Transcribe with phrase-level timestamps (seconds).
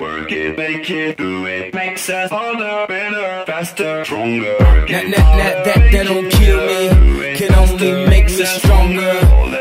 [0.00, 4.56] Work it, make it, do it, makes us harder, better, faster, stronger.
[4.58, 9.12] That, that, that, that, that don't kill me, can only make us stronger.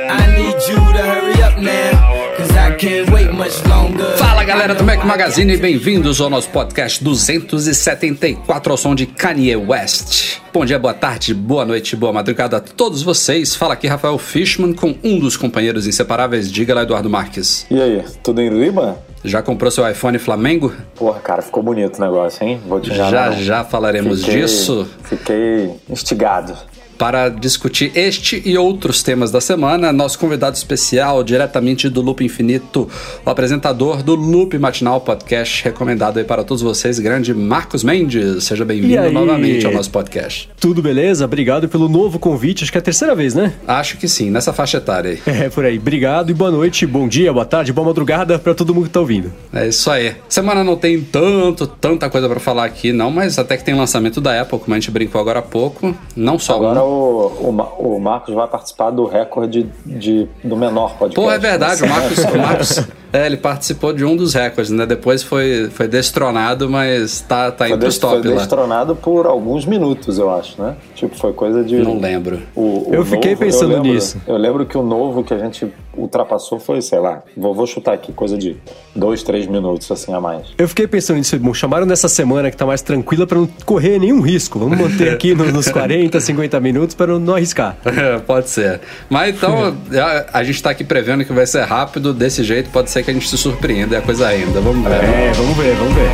[0.10, 4.18] I need you to hurry up now, cause I can't wait much longer.
[4.18, 9.56] Fala galera do Mac Magazine e bem-vindos ao nosso podcast 274 ao som de Kanye
[9.56, 10.40] West.
[10.52, 13.56] Bom dia, boa tarde, boa noite, boa madrugada a todos vocês.
[13.56, 16.52] Fala aqui Rafael Fishman com um dos companheiros inseparáveis.
[16.52, 17.68] Diga lá, Eduardo Marques.
[17.70, 19.13] E aí, tudo em riba?
[19.24, 20.74] Já comprou seu iPhone Flamengo?
[20.96, 22.60] Porra, cara, ficou bonito o negócio, hein?
[22.68, 23.38] Vou te Já não.
[23.42, 24.88] já falaremos Fiquei- disso.
[25.04, 26.54] Fiquei instigado.
[26.98, 32.90] Para discutir este e outros temas da semana, nosso convidado especial, diretamente do Loop Infinito,
[33.26, 38.44] o apresentador do Loop Matinal Podcast, recomendado aí para todos vocês, grande Marcos Mendes.
[38.44, 40.50] Seja bem-vindo novamente ao nosso podcast.
[40.60, 41.26] Tudo beleza?
[41.26, 42.64] Obrigado pelo novo convite.
[42.64, 43.54] Acho que é a terceira vez, né?
[43.68, 45.22] Acho que sim, nessa faixa etária aí.
[45.26, 45.78] É, por aí.
[45.78, 49.00] Obrigado e boa noite, bom dia, boa tarde, boa madrugada pra todo mundo que tá
[49.00, 49.34] ouvindo.
[49.52, 50.16] É isso aí.
[50.30, 54.22] Semana não tem tanto, tanta coisa pra falar aqui, não, mas até que tem lançamento
[54.22, 55.96] da Apple, como a gente brincou agora há pouco.
[56.16, 56.80] Não só Agora.
[56.84, 61.16] O, o, o Marcos vai participar do recorde de, do menor podcast.
[61.16, 61.88] Pô, é verdade, o?
[61.90, 64.86] Marcos, o Marcos é, ele participou de um dos recordes, né?
[64.86, 68.36] Depois foi, foi destronado, mas tá, tá Foi, entre os des- foi top lá.
[68.36, 70.76] destronado por alguns minutos, eu acho, né?
[70.96, 71.78] Tipo, foi coisa de...
[71.78, 72.40] Não lembro.
[72.56, 74.18] O- o Eu fiquei novo- pensando eu lembro- nisso.
[74.26, 77.94] Eu lembro que o novo que a gente ultrapassou foi, sei lá, vou, vou chutar
[77.94, 78.58] aqui, coisa de
[78.96, 80.48] dois, três minutos assim a mais.
[80.58, 84.00] Eu fiquei pensando nisso, bom, chamaram nessa semana que tá mais tranquila pra não correr
[84.00, 84.58] nenhum risco.
[84.58, 87.78] Vamos manter aqui no- nos 40, 50 minutos pra não, não arriscar.
[87.94, 88.82] É, pode ser.
[89.10, 89.78] Mas então,
[90.34, 93.12] a, a gente tá aqui prevendo que vai ser rápido, desse jeito pode ser que
[93.12, 94.60] a gente se surpreenda, é a coisa ainda.
[94.60, 95.04] Vamos ver.
[95.04, 96.10] É, vamos ver, vamos ver.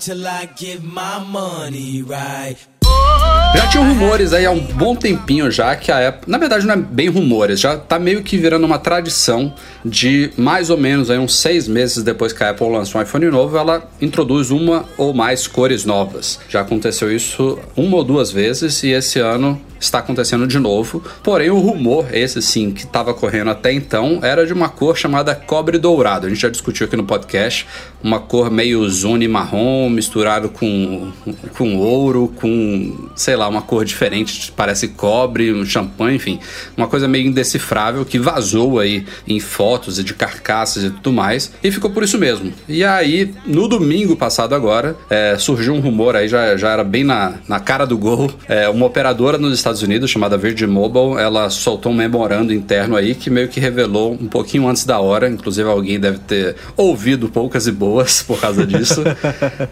[0.00, 2.56] Till I get my money right.
[3.54, 6.30] Já tinham rumores aí há um bom tempinho já que a Apple.
[6.30, 9.52] Na verdade, não é bem rumores, já tá meio que virando uma tradição
[9.84, 13.26] de mais ou menos aí uns seis meses depois que a Apple lançou um iPhone
[13.26, 16.38] novo, ela introduz uma ou mais cores novas.
[16.48, 21.02] Já aconteceu isso uma ou duas vezes e esse ano está acontecendo de novo.
[21.22, 25.34] Porém, o rumor, esse sim, que estava correndo até então, era de uma cor chamada
[25.34, 26.26] cobre dourado.
[26.26, 27.66] A gente já discutiu aqui no podcast,
[28.02, 31.12] uma cor meio zone marrom misturado com,
[31.56, 36.38] com ouro, com, sei lá, uma cor diferente, parece cobre, um champanhe, enfim,
[36.76, 41.52] uma coisa meio indecifrável que vazou aí em fotos e de carcaças e tudo mais,
[41.62, 42.52] e ficou por isso mesmo.
[42.68, 47.04] E aí, no domingo passado agora, é, surgiu um rumor aí, já, já era bem
[47.04, 51.50] na, na cara do gol, é, uma operadora nos Estados Unidos chamada Virgin Mobile, ela
[51.50, 55.68] soltou um memorando interno aí que meio que revelou um pouquinho antes da hora, inclusive
[55.68, 57.89] alguém deve ter ouvido poucas e boas
[58.26, 59.02] por causa disso.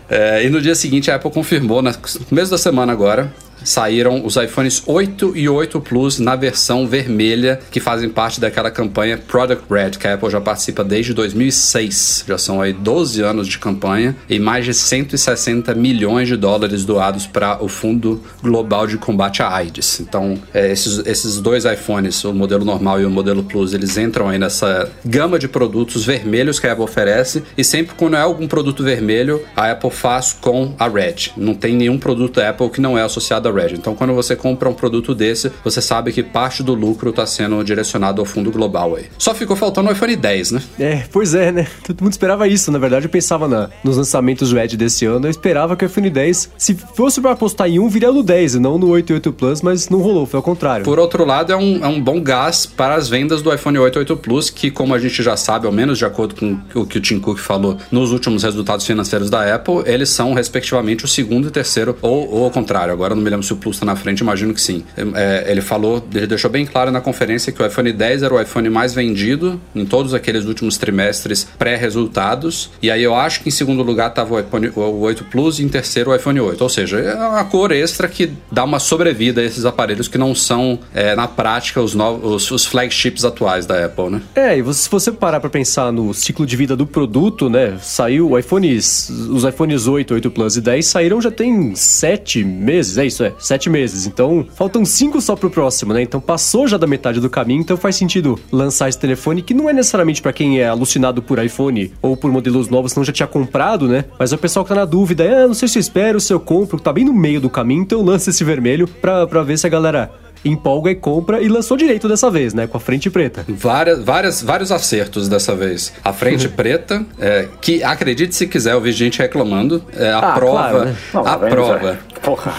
[0.08, 1.92] É, e no dia seguinte a Apple confirmou, no
[2.28, 3.32] começo da semana agora,
[3.64, 9.18] saíram os iPhones 8 e 8 Plus na versão vermelha, que fazem parte daquela campanha
[9.18, 12.24] Product Red, que a Apple já participa desde 2006.
[12.26, 17.26] Já são aí 12 anos de campanha e mais de 160 milhões de dólares doados
[17.26, 20.00] para o Fundo Global de Combate à AIDS.
[20.00, 24.28] Então, é, esses, esses dois iPhones, o modelo normal e o modelo Plus, eles entram
[24.28, 28.46] aí nessa gama de produtos vermelhos que a Apple oferece e sempre quando é algum
[28.46, 31.32] produto vermelho, a Apple faz com a Red.
[31.36, 33.74] Não tem nenhum produto da Apple que não é associado à Red.
[33.74, 37.62] Então, quando você compra um produto desse, você sabe que parte do lucro está sendo
[37.64, 39.06] direcionado ao fundo global aí.
[39.18, 40.62] Só ficou faltando o iPhone 10, né?
[40.78, 41.66] É, pois é, né?
[41.86, 42.70] Todo mundo esperava isso.
[42.70, 45.26] Na verdade, eu pensava na- nos lançamentos Red desse ano.
[45.26, 48.54] Eu esperava que o iPhone 10, se fosse pra apostar em um, viria no 10
[48.54, 50.84] e não no 8 e 8 Plus, mas não rolou, foi ao contrário.
[50.84, 53.98] Por outro lado, é um, é um bom gás para as vendas do iPhone 8
[53.98, 56.98] 8 Plus, que, como a gente já sabe, ao menos de acordo com o que
[56.98, 61.48] o Tim Cook falou nos últimos resultados financeiros da Apple, eles são, respectivamente, o segundo
[61.48, 62.92] e terceiro, ou, ou ao contrário.
[62.92, 64.84] Agora não me lembro se o Plus está na frente, imagino que sim.
[65.14, 68.40] É, ele falou, ele deixou bem claro na conferência que o iPhone 10 era o
[68.40, 72.70] iPhone mais vendido em todos aqueles últimos trimestres pré-resultados.
[72.82, 75.62] E aí eu acho que em segundo lugar estava o, iPhone- o 8 Plus e
[75.64, 76.60] em terceiro o iPhone 8.
[76.60, 80.34] Ou seja, é uma cor extra que dá uma sobrevida a esses aparelhos que não
[80.34, 84.22] são, é, na prática, os, novos, os, os flagships atuais da Apple, né?
[84.34, 87.76] É, e se você parar pra pensar no ciclo de vida do produto, né?
[87.80, 92.98] Saiu o iPhones, os iPhones 8, 8 Plus e 10 saíram já tem 7 meses,
[92.98, 93.24] é isso.
[93.28, 94.06] Olha, sete meses.
[94.06, 96.02] Então, faltam cinco só pro próximo, né?
[96.02, 99.68] Então passou já da metade do caminho, então faz sentido lançar esse telefone, que não
[99.68, 103.26] é necessariamente para quem é alucinado por iPhone ou por modelos novos, não já tinha
[103.26, 104.04] comprado, né?
[104.18, 106.40] Mas o pessoal que tá na dúvida, é, não sei se eu espero, se eu
[106.40, 109.66] compro, tá bem no meio do caminho, então lança esse vermelho pra, pra ver se
[109.66, 110.10] a galera
[110.44, 112.66] empolga e compra e lançou direito dessa vez, né?
[112.68, 113.44] Com a frente preta.
[113.48, 115.92] Várias, várias, vários acertos dessa vez.
[116.04, 119.82] A frente preta, é, que acredite se quiser, eu vi gente reclamando.
[119.96, 120.52] É, a Ah, prova.
[120.52, 120.96] claro, né?
[121.12, 121.98] Não, a vendo, prova.
[122.22, 122.54] Porra,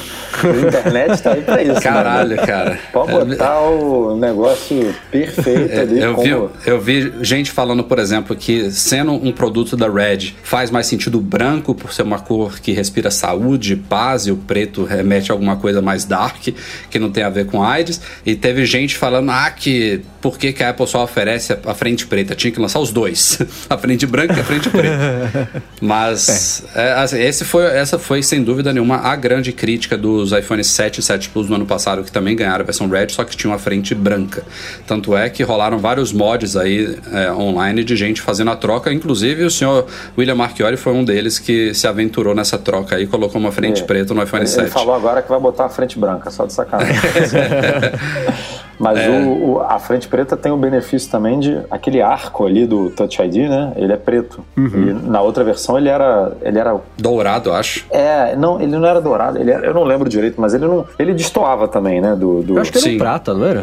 [0.48, 1.82] a internet tá aí pra isso.
[1.82, 2.48] Caralho, mano.
[2.48, 2.80] cara.
[2.92, 6.00] Pode É, botar o negócio perfeito É, ali.
[6.02, 6.48] eu, como...
[6.48, 10.88] vi, eu vi gente falando, por exemplo, que sendo um produto da Red faz mais
[10.88, 15.32] sentido o branco por ser uma cor que respira saúde, paz, e o preto remete
[15.32, 16.48] a alguma coisa mais dark,
[16.90, 18.02] que não tem a ver com AIDS.
[18.26, 22.06] E teve gente falando, ah, que por que, que a Apple só oferece a frente
[22.06, 22.36] preta?
[22.36, 23.40] Tinha que lançar os dois,
[23.70, 25.50] a frente branca e a frente preta.
[25.82, 30.64] Mas é, assim, esse foi, essa foi, sem dúvida nenhuma, a grande crítica dos iPhone
[30.64, 33.36] 7 e 7 Plus no ano passado, que também ganharam a versão Red, só que
[33.36, 34.44] tinha uma frente branca.
[34.88, 39.44] Tanto é que rolaram vários mods aí é, online de gente fazendo a troca, inclusive
[39.44, 39.86] o senhor
[40.18, 43.82] William Marchiori foi um deles que se aventurou nessa troca aí e colocou uma frente
[43.82, 43.86] É.
[43.86, 44.70] preta no iPhone Ele 7.
[44.70, 46.96] falou agora que vai botar a frente branca, só de sacanagem.
[48.80, 49.10] Mas É.
[49.10, 53.22] o, o- a frente preta tem o benefício também de aquele arco ali do Touch
[53.22, 53.74] ID, né?
[53.76, 54.40] Ele é preto.
[54.58, 54.66] Uhum.
[55.06, 57.86] E na outra versão ele era, ele era Dourado, acho.
[57.92, 60.86] é, não, ele não era dourado, ele era- eu não lembro direito, mas ele não,
[60.98, 62.98] ele destoava também, né, do, do Eu acho que era Sim.
[62.98, 63.62] prata, não era?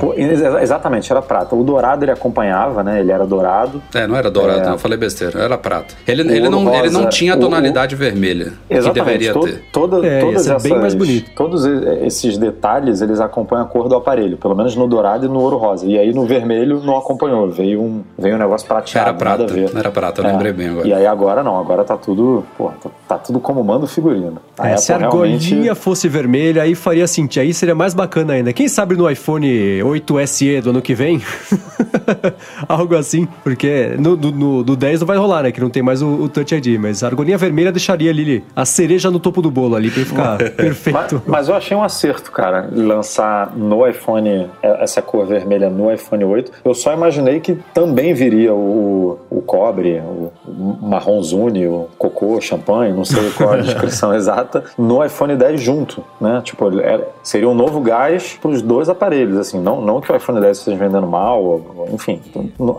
[0.63, 1.55] Exatamente, era prata.
[1.57, 3.01] O dourado ele acompanhava, né?
[3.01, 3.81] Ele era dourado.
[3.95, 4.65] É, não era dourado, É.
[4.65, 5.95] não, eu falei besteira, era prata.
[6.07, 9.05] Ele, O ele, não, ele não rosa, tinha a o- tonalidade vermelha que Exatamente.
[9.07, 9.63] deveria to- ter.
[9.73, 11.31] toda- É, todas ser essas, bem mais bonito.
[11.35, 14.37] Todos esses detalhes, eles acompanham a cor do aparelho.
[14.37, 15.87] Pelo menos no dourado e no ouro rosa.
[15.87, 17.49] E aí no vermelho não acompanhou.
[17.51, 19.09] Veio um, veio um negócio prateado.
[19.11, 19.77] Era prata, nada a ver.
[19.77, 20.33] era prata, eu É.
[20.33, 20.89] lembrei bem agora.
[20.89, 21.59] E aí agora não.
[21.59, 22.45] Agora tá tudo...
[22.59, 24.39] Pô, tá, tá tudo como manda o figurino.
[24.59, 27.43] A É, se a Apple realmente- argolinha fosse vermelha, aí faria sentido.
[27.43, 28.53] Aí seria mais bacana ainda.
[28.53, 31.21] Quem sabe no iPhone 8 SE do ano que vem?
[32.69, 33.27] Algo assim.
[33.43, 35.53] Porque no, no, no- do 10 não vai rolar, né?
[35.53, 36.79] Que não tem mais o, o Touch ID.
[36.81, 40.09] Mas a argolinha vermelha deixaria ali a cereja no topo do bolo ali pra ele
[40.09, 41.23] ficar Mas, perfeito.
[41.27, 46.25] mas eu achei um acerto, cara, lançar no iPhone é, essa cor vermelha no iPhone
[46.25, 46.51] 8.
[46.65, 50.33] Eu só imaginei que também viria o, o cobre, o
[50.81, 56.41] marronzune, o cocô, champanhe, não sei qual a descrição exata, no iPhone 10 junto, né?
[56.43, 60.17] Tipo, era- seria um novo gás para os dois aparelhos, assim, não, não que o
[60.17, 61.61] iPhone 10 esteja vendendo mal,
[61.93, 62.21] enfim,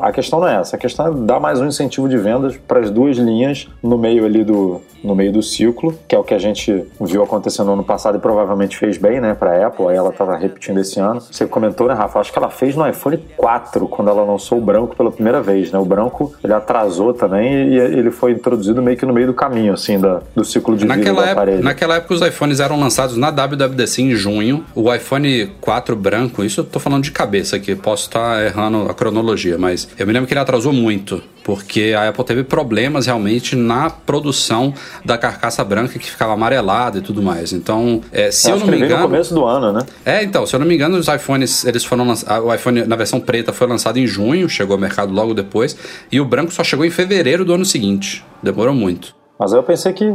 [0.01, 2.79] a questão não é essa, a questão é dar mais um incentivo de vendas para
[2.79, 6.33] as duas linhas no meio ali do no meio do ciclo, que é o que
[6.33, 9.95] a gente viu acontecendo no ano passado e provavelmente fez bem, né, para Apple, aí
[9.95, 11.21] ela estava repetindo esse ano.
[11.21, 12.06] Você comentou, né, Rafa?
[12.15, 15.71] Acho que ela fez no iPhone 4 quando ela lançou o branco pela primeira vez,
[15.71, 15.79] né?
[15.79, 19.73] O branco ele atrasou também e ele foi introduzido meio que no meio do caminho,
[19.73, 21.63] assim, da, do ciclo de vida do Naquela época, aparelho.
[21.63, 24.63] naquela época os iPhones eram lançados na WWDC em junho.
[24.75, 28.93] O iPhone 4 branco, isso eu tô falando de cabeça aqui, posso estar errando a
[28.93, 33.55] cronologia, mas eu me lembro que ele atrasou muito, porque a Apple teve problemas realmente
[33.55, 34.73] na produção
[35.05, 37.53] da carcaça branca que ficava amarelada e tudo mais.
[37.53, 39.81] Então, é, se eu, Acho não me engano, no começo do ano, né?
[40.05, 42.45] é, então, se eu não me engano, os iPhones, eles foram lançados.
[42.45, 45.75] O iPhone na versão preta foi lançado em junho, chegou ao mercado logo depois,
[46.11, 48.23] e o branco só chegou em fevereiro do ano seguinte.
[48.43, 49.16] Demorou muito.
[49.39, 50.05] Mas eu pensei que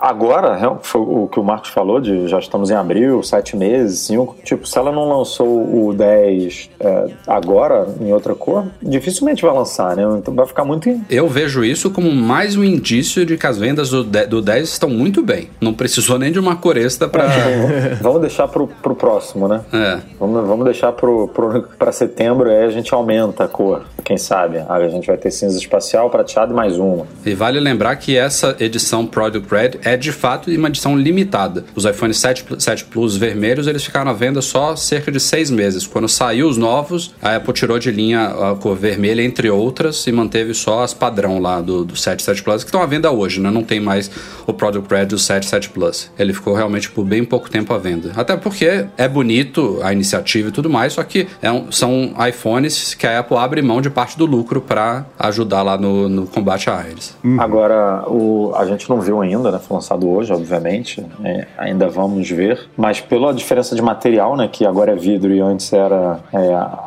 [0.00, 4.36] agora, foi o que o Marcos falou, de já estamos em abril, sete meses, cinco.
[4.42, 5.46] Tipo, se ela não lançou
[5.86, 10.02] o 10 é, agora, em outra cor, dificilmente vai lançar, né?
[10.18, 10.88] Então vai ficar muito.
[11.10, 14.88] Eu vejo isso como mais um indício de que as vendas do, do 10 estão
[14.88, 15.50] muito bem.
[15.60, 17.26] Não precisou nem de uma cor extra pra.
[18.00, 19.60] Vamos deixar pro, pro próximo, né?
[19.72, 19.98] É.
[20.18, 23.84] Vamos, vamos deixar pro, pro, pra setembro, aí a gente aumenta a cor.
[24.04, 24.64] Quem sabe?
[24.68, 27.06] Aí a gente vai ter cinza espacial, prateado e mais uma.
[27.24, 31.64] E vale lembrar que essa edição Product Red é de fato uma edição limitada.
[31.74, 35.50] Os iPhone 7, Pl- 7 Plus vermelhos eles ficaram à venda só cerca de seis
[35.50, 35.86] meses.
[35.86, 40.12] Quando saiu os novos, a Apple tirou de linha a cor vermelha, entre outras, e
[40.12, 43.40] manteve só as padrão lá do, do 7 7 Plus, que estão à venda hoje,
[43.40, 43.50] né?
[43.50, 44.10] Não tem mais
[44.46, 46.10] o Product Red do 7 7 Plus.
[46.18, 48.12] Ele ficou realmente por bem pouco tempo à venda.
[48.16, 52.94] Até porque é bonito a iniciativa e tudo mais, só que é um- são iPhones
[52.94, 56.68] que a Apple abre mão de parte do lucro para ajudar lá no, no combate
[56.70, 57.16] a AIDS.
[57.38, 59.58] Agora, o, a gente não viu ainda, né?
[59.58, 61.04] Foi lançado hoje, obviamente.
[61.24, 62.68] É, ainda vamos ver.
[62.76, 64.48] Mas pela diferença de material, né?
[64.50, 66.38] Que agora é vidro e antes era é,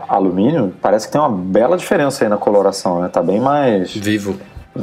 [0.07, 3.09] alumínio, parece que tem uma bela diferença aí na coloração, né?
[3.09, 3.93] Tá bem mais.
[3.93, 4.37] Vivo.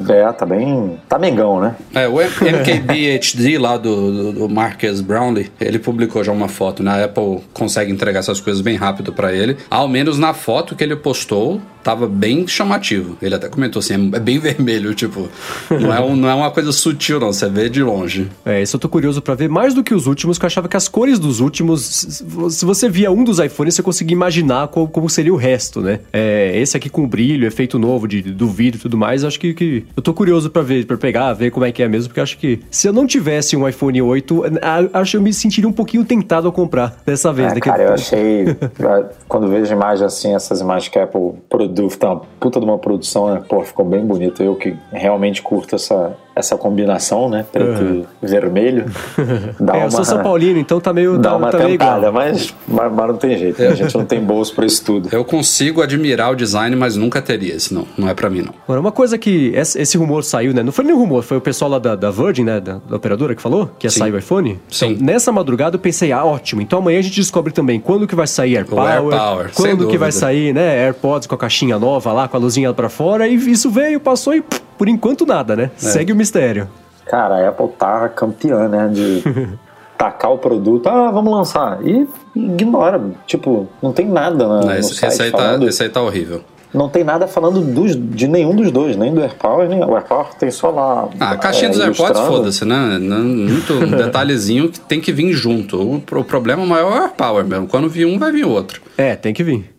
[0.08, 0.98] É, tá bem.
[1.08, 1.74] Tá mengão, né?
[1.94, 7.02] É, o MKBHD lá do, do, do Marcus Brownlee, ele publicou já uma foto, né?
[7.02, 9.56] A Apple consegue entregar essas coisas bem rápido para ele.
[9.70, 13.16] Ao menos na foto que ele postou, tava bem chamativo.
[13.22, 15.28] Ele até comentou assim, é bem vermelho, tipo,
[15.70, 18.28] não é, um, não é uma coisa sutil não, você vê de longe.
[18.44, 20.68] É, isso eu tô curioso pra ver mais do que os últimos, que eu achava
[20.68, 21.82] que as cores dos últimos,
[22.50, 26.00] se você via um dos iPhones, você conseguia imaginar qual, como seria o resto, né?
[26.12, 29.54] É, esse aqui com brilho, efeito novo de, do vidro e tudo mais, acho que,
[29.54, 32.20] que eu tô curioso pra ver, pra pegar, ver como é que é mesmo, porque
[32.20, 34.42] acho que se eu não tivesse um iPhone 8,
[34.92, 37.52] acho que eu me sentiria um pouquinho tentado a comprar dessa vez.
[37.52, 38.44] É, cara, eu achei,
[39.28, 42.78] quando vejo imagens assim, essas imagens que a Apple produz tá uma puta de uma
[42.78, 43.42] produção, né?
[43.48, 44.42] Pô, ficou bem bonito.
[44.42, 47.44] Eu que realmente curto essa, essa combinação, né?
[47.50, 48.04] Preto uhum.
[48.22, 48.86] e vermelho.
[49.58, 51.18] Dá é, uma, eu sou São Paulino, então tá meio.
[51.18, 53.60] Dá tá, uma tá tentada, mas, mas, mas, não tem jeito.
[53.60, 53.68] Né?
[53.68, 55.08] A gente não tem bolso pra isso tudo.
[55.12, 57.86] Eu consigo admirar o design, mas nunca teria esse, não.
[57.96, 58.54] Não é pra mim, não.
[58.64, 60.62] Agora, uma coisa que esse, esse, rumor saiu, né?
[60.62, 62.60] Não foi nem rumor, foi o pessoal lá da, da Virgin, né?
[62.60, 64.00] Da, da, operadora que falou que ia Sim.
[64.00, 64.60] sair o iPhone.
[64.68, 64.92] Sim.
[64.92, 66.62] Então, nessa madrugada eu pensei, ah, ótimo.
[66.62, 68.88] Então amanhã a gente descobre também quando que vai sair AirPower.
[68.88, 70.84] Air Power, quando que vai sair, né?
[70.84, 73.26] AirPods com a caixinha nova lá, com a luzinha pra fora.
[73.26, 74.42] E isso veio, passou e
[74.78, 75.70] por enquanto nada, né?
[75.74, 75.78] É.
[75.78, 76.68] Segue o mistério.
[77.06, 78.88] Cara, a Apple tá campeã, né?
[78.88, 79.22] De
[79.98, 81.84] tacar o produto, ah, vamos lançar.
[81.84, 83.02] E ignora.
[83.26, 86.42] Tipo, não tem nada na, não, esse, esse, aí tá, esse aí tá horrível
[86.72, 90.34] não tem nada falando dos, de nenhum dos dois, nem do AirPower, nem o AirPower
[90.38, 91.08] tem só lá.
[91.18, 92.98] Ah, a caixinha é, dos AirPods, foda-se, né?
[92.98, 95.80] Muito um detalhezinho que tem que vir junto.
[95.80, 97.66] O, o problema maior é o AirPower mesmo.
[97.66, 98.82] Quando vir um, vai vir outro.
[98.96, 99.77] É, tem que vir.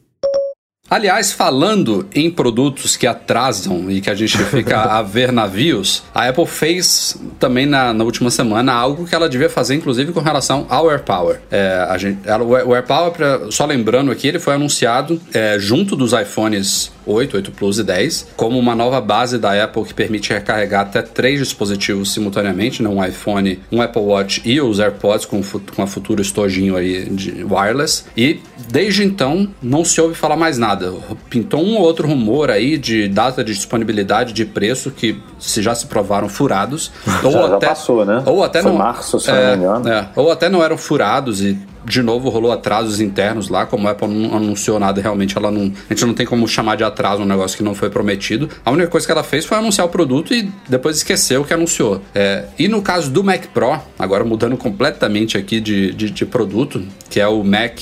[0.90, 6.28] Aliás, falando em produtos que atrasam e que a gente fica a ver navios, a
[6.28, 10.66] Apple fez também na, na, última semana algo que ela devia fazer, inclusive com relação
[10.70, 11.40] ao AirPower.
[11.52, 13.14] É, a gente, ela, o AirPower,
[13.52, 18.28] só lembrando aqui, ele foi anunciado é, junto dos iPhones 8, 8 Plus e 10,
[18.36, 22.90] como uma nova base da Apple que permite recarregar até três dispositivos simultaneamente, né?
[22.90, 25.42] um iPhone, um Apple Watch e os AirPods com,
[25.76, 28.06] com a futura estojinho aí de wireless.
[28.16, 30.94] E desde então não se ouve falar mais nada.
[31.30, 35.74] Pintou um ou outro rumor aí de data de disponibilidade de preço que se já
[35.74, 36.92] se provaram furados.
[37.24, 38.24] ou já, até, já passou, né?
[38.26, 39.90] Ou até Foi não, março, se é, não me engano.
[39.90, 43.92] É, ou até não eram furados e de novo rolou atrasos internos lá, como a
[43.92, 45.72] Apple não anunciou nada, realmente ela não.
[45.90, 48.50] A gente não tem como chamar de atraso um negócio que não foi prometido.
[48.64, 52.02] A única coisa que ela fez foi anunciar o produto e depois esqueceu que anunciou.
[52.14, 56.84] É, e no caso do Mac Pro, agora mudando completamente aqui de, de, de produto,
[57.10, 57.80] que é o Mac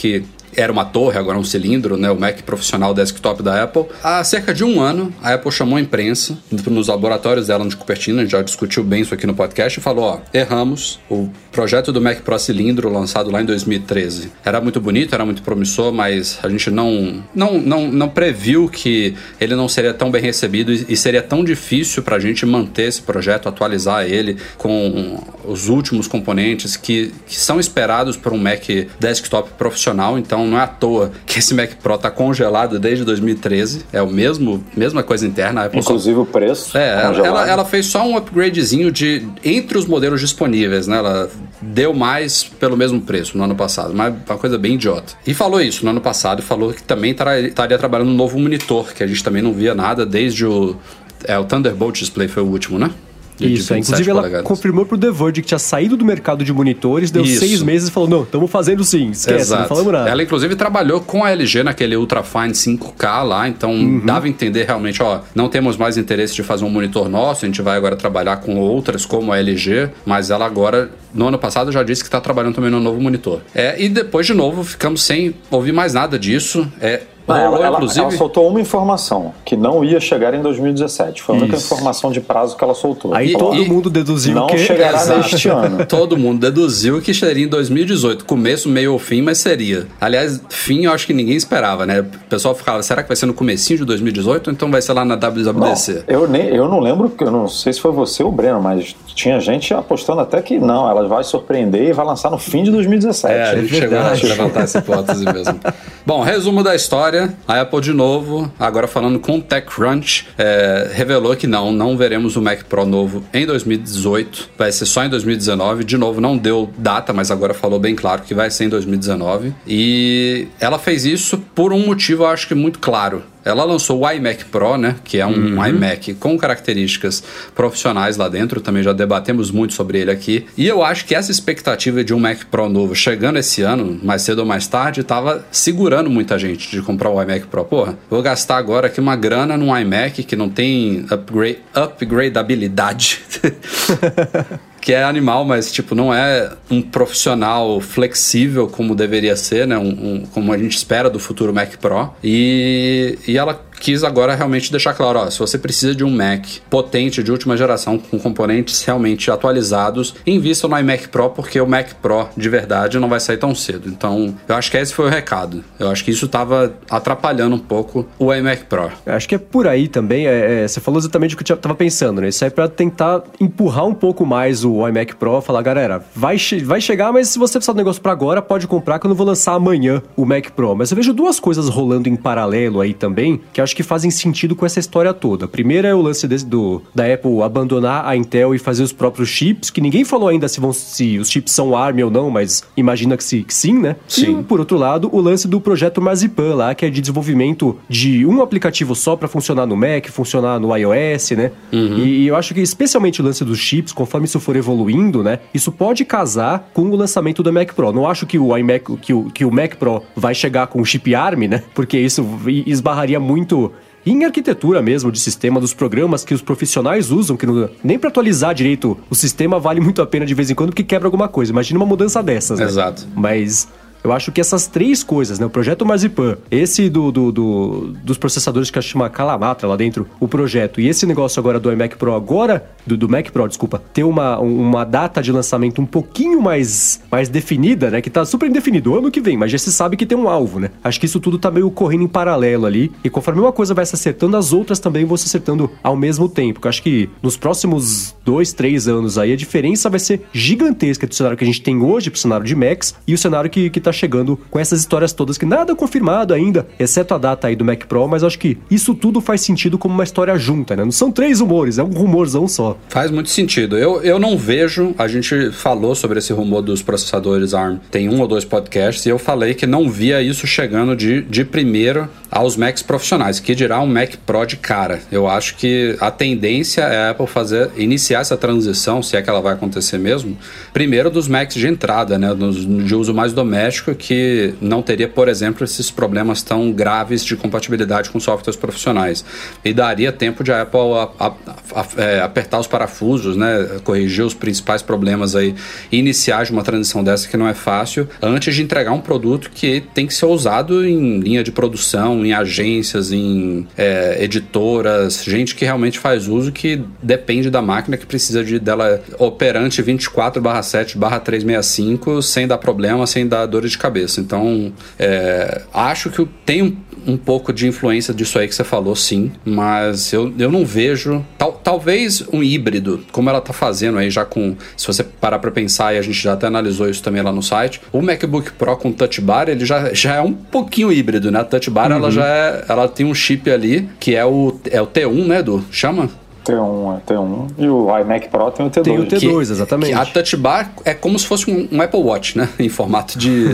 [0.56, 2.10] era uma torre, agora é um cilindro, né?
[2.10, 3.86] O Mac profissional desktop da Apple.
[4.04, 6.38] Há cerca de um ano, a Apple chamou a imprensa
[6.68, 9.82] nos laboratórios dela de Cupertino, a gente já discutiu bem isso aqui no podcast, e
[9.82, 11.00] falou: ó, erramos.
[11.10, 15.42] O projeto do Mac Pro cilindro, lançado lá em 2013, era muito bonito, era muito
[15.42, 20.22] promissor, mas a gente não, não, não, não previu que ele não seria tão bem
[20.22, 25.70] recebido e, seria tão difícil para a gente manter esse projeto, atualizar ele com os
[25.70, 28.64] últimos componentes que, que são esperados por um Mac
[29.00, 30.18] desktop profissional.
[30.18, 33.86] Então, não é à toa que esse Mac Pro tá congelado desde 2013.
[33.92, 35.70] É o mesmo, mesma coisa interna.
[35.74, 36.22] Inclusive só...
[36.22, 36.78] o preço.
[36.78, 40.98] É, ela, ela, fez só um upgradezinho de entre os modelos disponíveis, né?
[40.98, 41.30] Ela
[41.62, 45.14] deu mais pelo mesmo preço no ano passado, mas uma coisa bem idiota.
[45.26, 47.16] E falou isso no ano passado falou que também
[47.46, 50.76] estaria trabalhando no novo monitor, que a gente também não via nada desde o.
[51.24, 52.92] É, o Thunderbolt Display foi o último, né?
[53.40, 53.80] Isso, é.
[53.80, 54.48] inclusive ela polegadas.
[54.48, 57.40] confirmou pro The Verge que tinha saído do mercado de monitores, deu Isso.
[57.40, 59.62] seis meses e falou: não, estamos fazendo sim, esquece, Exato.
[59.62, 60.10] não falamos nada.
[60.10, 64.06] Ela inclusive trabalhou com a LG naquele Ultrafine 5K lá, então uhum.
[64.06, 67.48] dava a entender realmente: ó, não temos mais interesse de fazer um monitor nosso, a
[67.48, 71.72] gente vai agora trabalhar com outras como a LG, mas ela agora, no ano passado,
[71.72, 73.42] já disse que está trabalhando também no novo monitor.
[73.54, 76.68] É, e depois de novo ficamos sem ouvir mais nada disso.
[76.80, 81.22] É, ela, ela, ela, soltou uma informação, que não ia chegar em 2017.
[81.22, 81.74] Foi a única Isso.
[81.74, 83.14] informação de prazo que ela soltou.
[83.14, 84.58] Aí todo e, mundo deduziu não que...
[84.58, 85.20] chegará Exato.
[85.20, 85.84] neste ano.
[85.88, 88.24] todo mundo deduziu que seria em 2018.
[88.24, 89.88] Começo, meio ou fim, mas seria.
[90.00, 92.00] Aliás, fim eu acho que ninguém esperava, né?
[92.00, 94.94] O pessoal ficava, será que vai ser no comecinho de 2018 ou então vai ser
[94.94, 95.94] lá na WWDC?
[95.94, 98.62] Não, eu, nem, eu não lembro, eu não sei se foi você ou o Breno,
[98.62, 102.64] mas tinha gente apostando até que não, ela vai surpreender e vai lançar no fim
[102.64, 103.34] de 2017.
[103.34, 105.60] É, a gente é chegou a levantar essa hipótese mesmo.
[106.06, 107.17] Bom, resumo da história.
[107.48, 112.36] A Apple de novo, agora falando com o TechCrunch, é, revelou que não, não veremos
[112.36, 114.50] o Mac Pro novo em 2018.
[114.58, 115.84] Vai ser só em 2019.
[115.84, 119.54] De novo, não deu data, mas agora falou bem claro que vai ser em 2019.
[119.68, 123.24] E ela fez isso por um motivo, acho que muito claro.
[123.48, 124.96] Ela lançou o iMac Pro, né?
[125.04, 127.24] Que é um iMac com características
[127.56, 128.62] profissionais lá dentro.
[128.62, 130.46] Também já debatemos muito sobre ele aqui.
[130.58, 134.22] E eu acho que essa expectativa de um Mac Pro novo chegando esse ano, mais
[134.22, 137.64] cedo ou mais tarde, tava segurando muita gente de comprar o iMac Pro.
[137.66, 143.22] Porra, vou gastar agora aqui uma grana num iMac que não tem upgrade, upgradeabilidade.
[144.88, 149.78] que é animal, mas tipo não é um profissional flexível como deveria ser, né?
[149.78, 152.14] Um, um- como a gente espera do futuro Mac Pro.
[152.24, 156.46] E, e ela quis agora realmente deixar claro, ó, se você precisa de um Mac
[156.70, 161.94] potente de última geração com componentes realmente atualizados, invista no iMac Pro porque o Mac
[162.02, 163.88] Pro de verdade não vai sair tão cedo.
[163.90, 165.64] Então, eu acho que esse foi o recado.
[165.80, 168.90] Eu acho que isso tava atrapalhando um pouco o iMac Pro.
[169.06, 170.28] Acho que é por aí também.
[170.28, 172.30] é- é, você falou exatamente o que eu tava pensando, né?
[172.30, 176.38] Isso aí é pra tentar empurrar um pouco mais o iMac Pro, falar, galera, vai,
[176.38, 179.10] che- vai chegar, mas se você precisar do negócio pra agora, pode comprar que eu
[179.10, 180.76] não vou lançar amanhã o Mac Pro.
[180.76, 184.10] Mas eu vejo duas coisas rolando em paralelo aí também, que eu acho que fazem
[184.10, 185.46] sentido com essa história toda.
[185.46, 188.94] A primeira é o lance desse do, da Apple abandonar a Intel e fazer os
[188.94, 192.30] próprios chips, que ninguém falou ainda se, vão, se os chips são ARM ou não,
[192.30, 193.98] mas imagina que, se, que sim, né?
[194.08, 194.40] Sim.
[194.40, 198.26] E, por outro lado, o lance do projeto Marzipan lá, que é de desenvolvimento de
[198.26, 201.52] um aplicativo só para funcionar no Mac, funcionar no iOS, né?
[201.72, 205.40] E, e eu acho que especialmente o lance dos chips, conforme isso for evoluindo, né?
[205.54, 207.92] Isso pode casar com o lançamento do Mac Pro.
[207.92, 211.14] Não acho que o iMac, que o, que o Mac Pro vai chegar com chip
[211.14, 211.64] ARM, né?
[211.74, 212.26] Porque isso
[212.66, 213.57] esbarraria muito
[214.06, 218.10] em arquitetura mesmo de sistema dos programas que os profissionais usam, que não- nem para
[218.10, 221.28] atualizar direito o sistema vale muito a pena de vez em quando porque quebra alguma
[221.28, 221.52] coisa.
[221.52, 222.66] Imagina uma mudança dessas, né?
[222.66, 223.06] Exato.
[223.16, 223.68] Mas
[224.04, 225.46] eu acho que essas três coisas, né?
[225.46, 230.28] O projeto Marzipan, esse do, do- do- dos processadores que chama Calamatra lá dentro, o
[230.28, 234.04] projeto, e esse negócio agora do iMac Pro, agora, do, do Mac Pro, desculpa, ter
[234.04, 238.02] uma, uma data de lançamento um pouquinho mais, mais definida, né?
[238.02, 240.60] Que tá super indefinido, ano que vem, mas já se sabe que tem um alvo,
[240.60, 240.70] né?
[240.84, 243.86] Acho que isso tudo tá meio correndo em paralelo ali, e conforme uma coisa vai
[243.86, 246.60] se acertando, as outras também vão se acertando ao mesmo tempo.
[246.64, 251.14] Eu acho que nos próximos dois, três anos aí, a diferença vai ser gigantesca do
[251.16, 253.80] cenário que a gente tem hoje pro cenário de Macs e o cenário que, que
[253.88, 257.66] tá chegando com essas histórias todas, que nada confirmado ainda, exceto a data aí do
[257.66, 260.84] Mac Pro, mas acho que isso tudo faz sentido como uma história junta, né?
[260.84, 262.78] Não são três rumores, é um rumorzão só.
[262.90, 263.78] Faz muito sentido.
[263.78, 264.94] Eu, eu não vejo.
[264.98, 267.78] A gente falou sobre esse rumor dos processadores ARM.
[267.90, 271.46] Tem um ou dois podcasts e eu falei que não via isso chegando de, de
[271.46, 275.00] primeiro aos Macs profissionais, que dirá um Mac Pro de cara.
[275.12, 279.30] Eu acho que a tendência é a Apple fazer iniciar essa transição, se é que
[279.30, 280.38] ela vai acontecer mesmo,
[280.74, 285.28] primeiro dos Macs de entrada, né, dos, de uso mais doméstico, que não teria, por
[285.28, 289.24] exemplo, esses problemas tão graves de compatibilidade com softwares profissionais.
[289.64, 291.34] E daria tempo de a Apple a- a-
[291.76, 295.54] a- é, apertar os parafusos, né, corrigir os principais problemas aí,
[295.92, 299.50] e iniciar de uma transição dessa que não é fácil, antes de entregar um produto
[299.54, 305.56] que tem que ser usado em linha de produção, em agências, em é, editoras, gente
[305.56, 312.48] que realmente faz uso que depende da máquina que precisa de dela operante 24/7/365 sem
[312.48, 314.20] dar problema, sem dar dor de cabeça.
[314.20, 318.96] Então, é, acho que tem um, um pouco de influência disso aí que você falou,
[318.96, 321.26] sim, mas eu, eu não vejo.
[321.38, 324.56] Tal, talvez um híbrido, como ela tá fazendo aí já com.
[324.76, 327.42] Se você parar pra pensar, e a gente já até analisou isso também lá no
[327.42, 331.40] site, o MacBook Pro com Touch Bar, ele já, já é um pouquinho híbrido, né?
[331.40, 332.66] A Touch Bar, ela já é.
[332.68, 336.10] Ela tem um chip ali, que é o, é o T1, né, do Chama?
[336.48, 337.48] T1, é T1.
[337.58, 338.84] E o iMac Pro tem o T2.
[338.84, 339.92] Tem o T2, que, exatamente.
[339.92, 342.48] Que a Touch Bar é como se fosse um, Apple Watch, né?
[342.58, 343.46] Em formato de,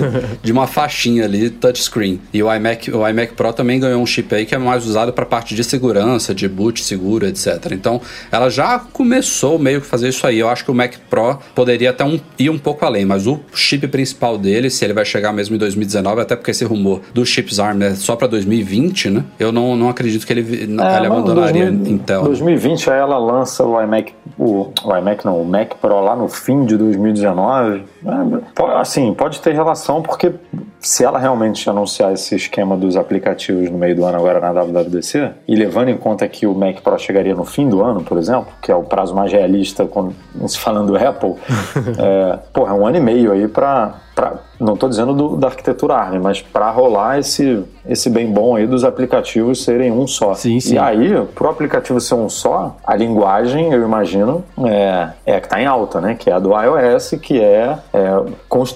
[0.41, 2.21] de uma faixinha ali, touchscreen.
[2.33, 5.11] E o iMac, o iMac Pro também ganhou um chip aí que é mais usado
[5.11, 7.71] para parte de segurança, de boot seguro, etc.
[7.71, 7.99] Então,
[8.31, 10.39] ela já começou meio que fazer isso aí.
[10.39, 13.39] Eu acho que o Mac Pro poderia até um, ir um pouco além, mas o
[13.53, 17.29] chip principal dele, se ele vai chegar mesmo em 2019, até porque esse rumor dos
[17.29, 19.23] chips ARM é só para 2020, né?
[19.39, 22.23] Eu não, não acredito que ele, é, ele abandonaria 2000, Intel.
[22.23, 26.27] 2020 seguinte, ela lança o iMac, o, o, iMac não, o Mac Pro lá no
[26.27, 27.85] fim de 2019.
[28.05, 30.33] É, assim, pode ter relação, porque
[30.79, 35.31] se ela realmente anunciar esse esquema dos aplicativos no meio do ano agora na WWDC,
[35.47, 38.47] e levando em conta que o Mac Pro chegaria no fim do ano, por exemplo,
[38.61, 40.13] que é o prazo mais realista quando
[40.47, 41.35] se falando Apple,
[41.97, 45.47] é, porra, é um ano e meio aí para pra não estou dizendo do- da
[45.47, 50.33] arquitetura ARM, mas para rolar esse, esse bem bom aí dos aplicativos serem um só.
[50.33, 50.75] Sim, sim.
[50.75, 55.47] E aí, pro aplicativo ser um só, a linguagem, eu imagino, é, é a que
[55.47, 56.15] está em alta, né?
[56.17, 58.23] Que é a do iOS, que é, é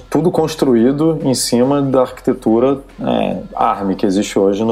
[0.10, 4.64] tudo construído em cima da arquitetura é, ARM que existe hoje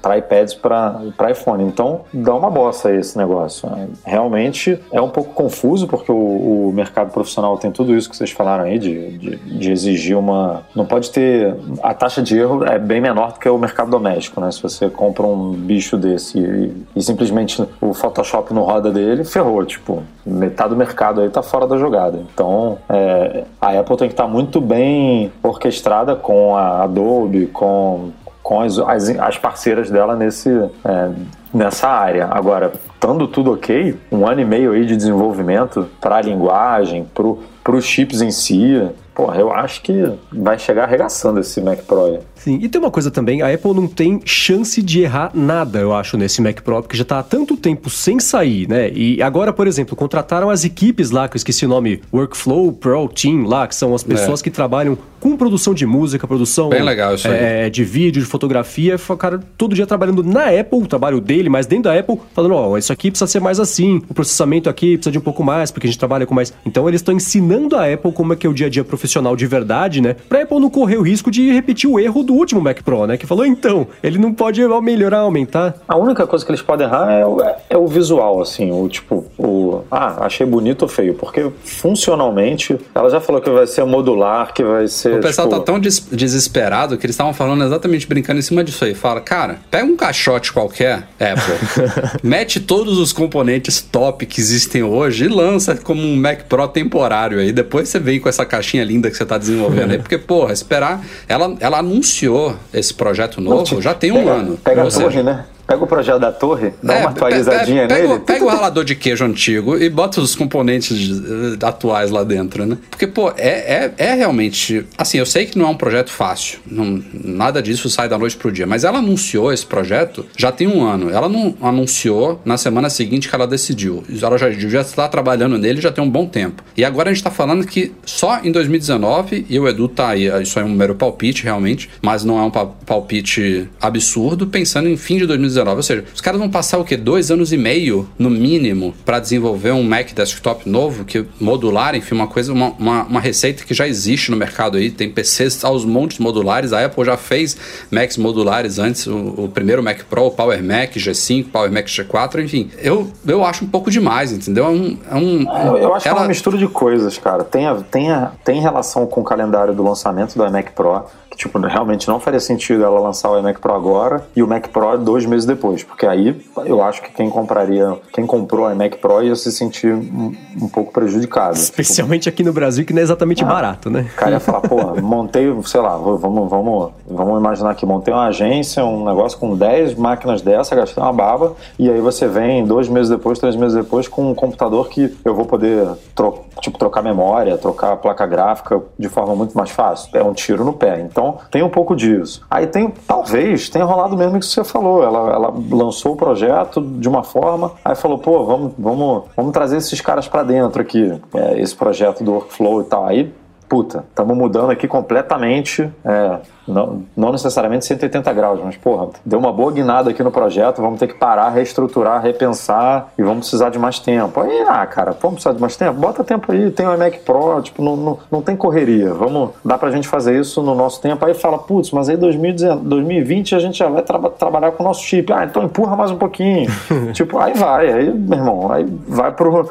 [0.00, 1.64] para iPads para iPhone.
[1.64, 3.68] Então dá uma bosta esse negócio.
[3.68, 8.16] É, Realmente é um pouco confuso porque o, o mercado profissional tem tudo isso que
[8.16, 10.59] vocês falaram aí de, de, de exigir uma.
[10.74, 11.54] Não pode ter.
[11.82, 14.50] A taxa de erro é bem menor do que o mercado doméstico, né?
[14.50, 19.64] Se você compra um bicho desse e, e simplesmente o Photoshop não roda dele, ferrou.
[19.64, 22.20] Tipo, metade do mercado aí tá fora da jogada.
[22.32, 28.10] Então, é, a Apple tem que estar muito bem orquestrada com a Adobe, com,
[28.42, 30.50] com as, as, as parceiras dela nesse,
[30.84, 31.10] é,
[31.52, 32.28] nessa área.
[32.30, 37.74] Agora, estando tudo ok, um ano e meio aí de desenvolvimento para a linguagem, para
[37.74, 38.88] os chips em si,
[39.20, 39.92] porra, eu acho que
[40.32, 42.18] vai chegar arregaçando esse Mac Pro aí.
[42.34, 45.92] Sim, e tem uma coisa também, a Apple não tem chance de errar nada, eu
[45.94, 48.90] acho, nesse Mac Pro, porque já tá há tanto tempo sem sair, né?
[48.90, 53.06] E agora, por exemplo, contrataram as equipes lá, que eu esqueci o nome, Workflow Pro
[53.08, 54.44] Team lá, que são as pessoas É.
[54.44, 57.34] que trabalham com produção de música, produção Bem legal isso aí.
[57.66, 61.48] é, de vídeo, de fotografia, o cara todo dia trabalhando na Apple, o trabalho dele,
[61.48, 64.96] mas dentro da Apple, falando, ó, isso aqui precisa ser mais assim, o processamento aqui
[64.96, 66.52] precisa de um pouco mais, porque a gente trabalha com mais.
[66.64, 69.36] Então eles estão ensinando a Apple como é que é o dia a dia profissional
[69.36, 70.16] de verdade, né?
[70.28, 73.16] Pra Apple não correr o risco de repetir o erro do último Mac Pro, né?
[73.16, 75.74] Que falou, então, ele não pode melhorar, aumentar.
[75.86, 79.24] A única coisa que eles podem errar é, o- é o visual, assim, o tipo,
[79.38, 79.80] o.
[79.90, 84.62] Ah, achei bonito ou feio, porque funcionalmente, ela já falou que vai ser modular, que
[84.64, 85.09] vai ser.
[85.16, 88.62] O pessoal tipo, tá tão des- desesperado que eles estavam falando exatamente brincando em cima
[88.64, 88.94] disso aí.
[88.94, 95.24] Fala, cara, pega um caixote qualquer, Apple, mete todos os componentes top que existem hoje
[95.24, 97.52] e lança como um Mac Pro temporário aí.
[97.52, 99.98] Depois você vem com essa caixinha linda que você tá desenvolvendo aí.
[100.00, 101.04] Porque, porra, esperar.
[101.28, 104.56] Ela, ela anunciou esse projeto novo já tem um pega, ano.
[104.62, 105.44] Pega torre, né?
[105.70, 108.18] Pega o projeto da torre, dá é, uma atualizadinha pega, nele.
[108.26, 112.76] Pega o ralador de queijo antigo e bota os componentes eh, atuais lá dentro, né?
[112.90, 114.84] Porque, pô, é, é, é realmente.
[114.98, 116.58] Assim, eu sei que não é um projeto fácil.
[116.66, 118.66] Não, nada disso sai da noite pro dia.
[118.66, 121.08] Mas ela anunciou esse projeto já tem um ano.
[121.08, 124.02] Ela não anunciou na semana seguinte que ela decidiu.
[124.20, 126.64] Ela já devia estar trabalhando nele já tem um bom tempo.
[126.76, 130.28] E agora a gente tá falando que só em 2019, e o Edu tá aí,
[130.42, 134.96] isso é um mero palpite realmente, mas não é um pa- palpite absurdo, pensando em
[134.96, 135.59] fim de 2019.
[135.68, 136.96] Ou seja, os caras vão passar o quê?
[136.96, 142.14] Dois anos e meio, no mínimo, para desenvolver um Mac desktop novo, que modular, enfim,
[142.14, 144.90] uma coisa, uma, uma, uma receita que já existe no mercado aí.
[144.90, 146.72] Tem PCs aos montes modulares.
[146.72, 147.56] A Apple já fez
[147.90, 152.44] Macs modulares antes, o, o primeiro Mac Pro, o Power Mac G5, Power Mac G4,
[152.44, 152.70] enfim.
[152.78, 154.64] Eu, eu acho um pouco demais, entendeu?
[154.66, 154.98] É um.
[155.10, 157.44] É um Eu, eu acho que é ela- uma mistura de coisas, cara.
[157.44, 161.36] Tem, a- tem, a- tem relação com o calendário do lançamento do iMac Pro, que
[161.36, 164.96] tipo, realmente não faria sentido ela lançar o iMac Pro agora e o Mac Pro
[164.98, 169.22] dois meses depois, porque aí eu acho que quem compraria, quem comprou o iMac Pro
[169.22, 171.54] ia se sentir um, um pouco prejudicado.
[171.54, 174.08] Especialmente aqui no Brasil, que não é exatamente barato, né?
[174.12, 178.26] O cara ia falar, pô, montei, sei lá, vamos, vamos, vamos imaginar aqui, montei uma
[178.26, 182.88] agência, um negócio com 10 máquinas dessa, gastei uma baba, e aí você vem dois
[182.88, 187.02] meses depois, três meses depois, com um computador que eu vou poder tro tipo, trocar
[187.02, 190.10] memória, trocar placa gráfica de forma muito mais fácil.
[190.12, 191.00] É um tiro no pé.
[191.00, 192.44] Então, tem um pouco disso.
[192.50, 195.02] Aí tem, talvez, tenha rolado mesmo que você falou.
[195.02, 199.78] Ela, ela lançou o projeto de uma forma, aí falou, pô, vamos, vamos, vamos trazer
[199.78, 203.06] esses caras pra dentro aqui, é, esse projeto do workflow e tal.
[203.06, 203.32] Aí
[203.70, 209.52] puta, estamos mudando aqui completamente, é, não, não necessariamente 180 graus, mas porra, deu uma
[209.52, 213.78] boa guinada aqui no projeto, vamos ter que parar, reestruturar, repensar e vamos precisar de
[213.78, 214.40] mais tempo.
[214.40, 215.94] Aí, ah, cara, vamos precisar de mais tempo?
[216.00, 219.76] Bota tempo aí, tem o iMac Pro, tipo, não, não, não tem correria, vamos, dá
[219.78, 221.24] pra gente fazer isso no nosso tempo.
[221.24, 224.86] Aí fala, putz, mas aí 2019, 2020 a gente já vai traba- trabalhar com o
[224.86, 225.32] nosso chip.
[225.32, 226.70] Ah, então empurra mais um pouquinho.
[227.12, 229.68] tipo, aí vai, aí, meu irmão, aí vai pro...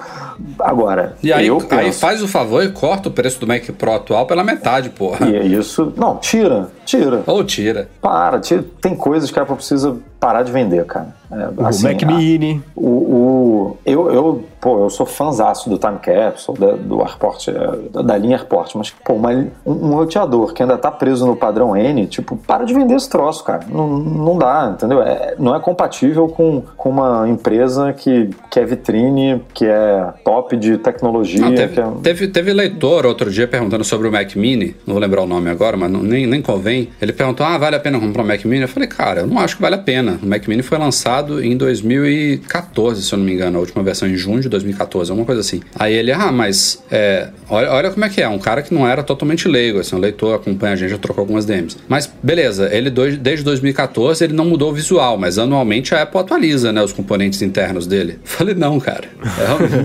[0.60, 4.26] Agora, E aí, aí faz o favor e corta o preço do Mac Pro atual
[4.26, 5.28] pela metade, porra.
[5.28, 5.92] E é isso.
[5.98, 7.24] Não, tira, tira.
[7.28, 7.90] Ou tira.
[8.02, 8.66] Para, tira.
[8.82, 11.18] Tem coisas que a Apple precisa parar de vender, cara.
[11.32, 12.62] É, O assim, Mac a- Mini.
[12.76, 18.02] o, o- eu, eu, pô, eu sou fãzaço do Time Capsule, da, do Airport, é,
[18.04, 21.78] da linha Airport, mas, pô, uma- um, um roteador que ainda tá preso no padrão
[21.78, 23.62] N, tipo, para de vender esse troço, cara.
[23.70, 25.02] Não, não dá, entendeu?
[25.04, 30.58] É, não é compatível com, com uma empresa que, que é vitrine, que é top
[30.58, 31.42] de tecnologia.
[31.42, 31.88] Não, teve, que é...
[32.02, 35.50] teve, teve leitor outro dia perguntando sobre o Mac Mini, não vou lembrar o nome
[35.50, 36.90] agora, mas não- nem, nem convém.
[37.00, 38.64] Ele perguntou: ah, vale a pena comprar um Mac Mini?
[38.64, 40.09] Eu falei, cara, eu não acho que vale a pena.
[40.22, 44.08] O Mac Mini foi lançado em 2014, se eu não me engano, a última versão
[44.08, 45.62] em junho de 2014, alguma coisa assim.
[45.76, 48.88] Aí ele, ah, mas é, olha, olha como é que é, um cara que não
[48.88, 51.78] era totalmente leigo, assim, um leitor acompanha a gente, já trocou algumas DMs.
[51.88, 56.72] Mas beleza, ele desde 2014 ele não mudou o visual, mas anualmente a Apple atualiza,
[56.72, 58.20] né, os componentes internos dele.
[58.24, 59.06] Falei, não, cara,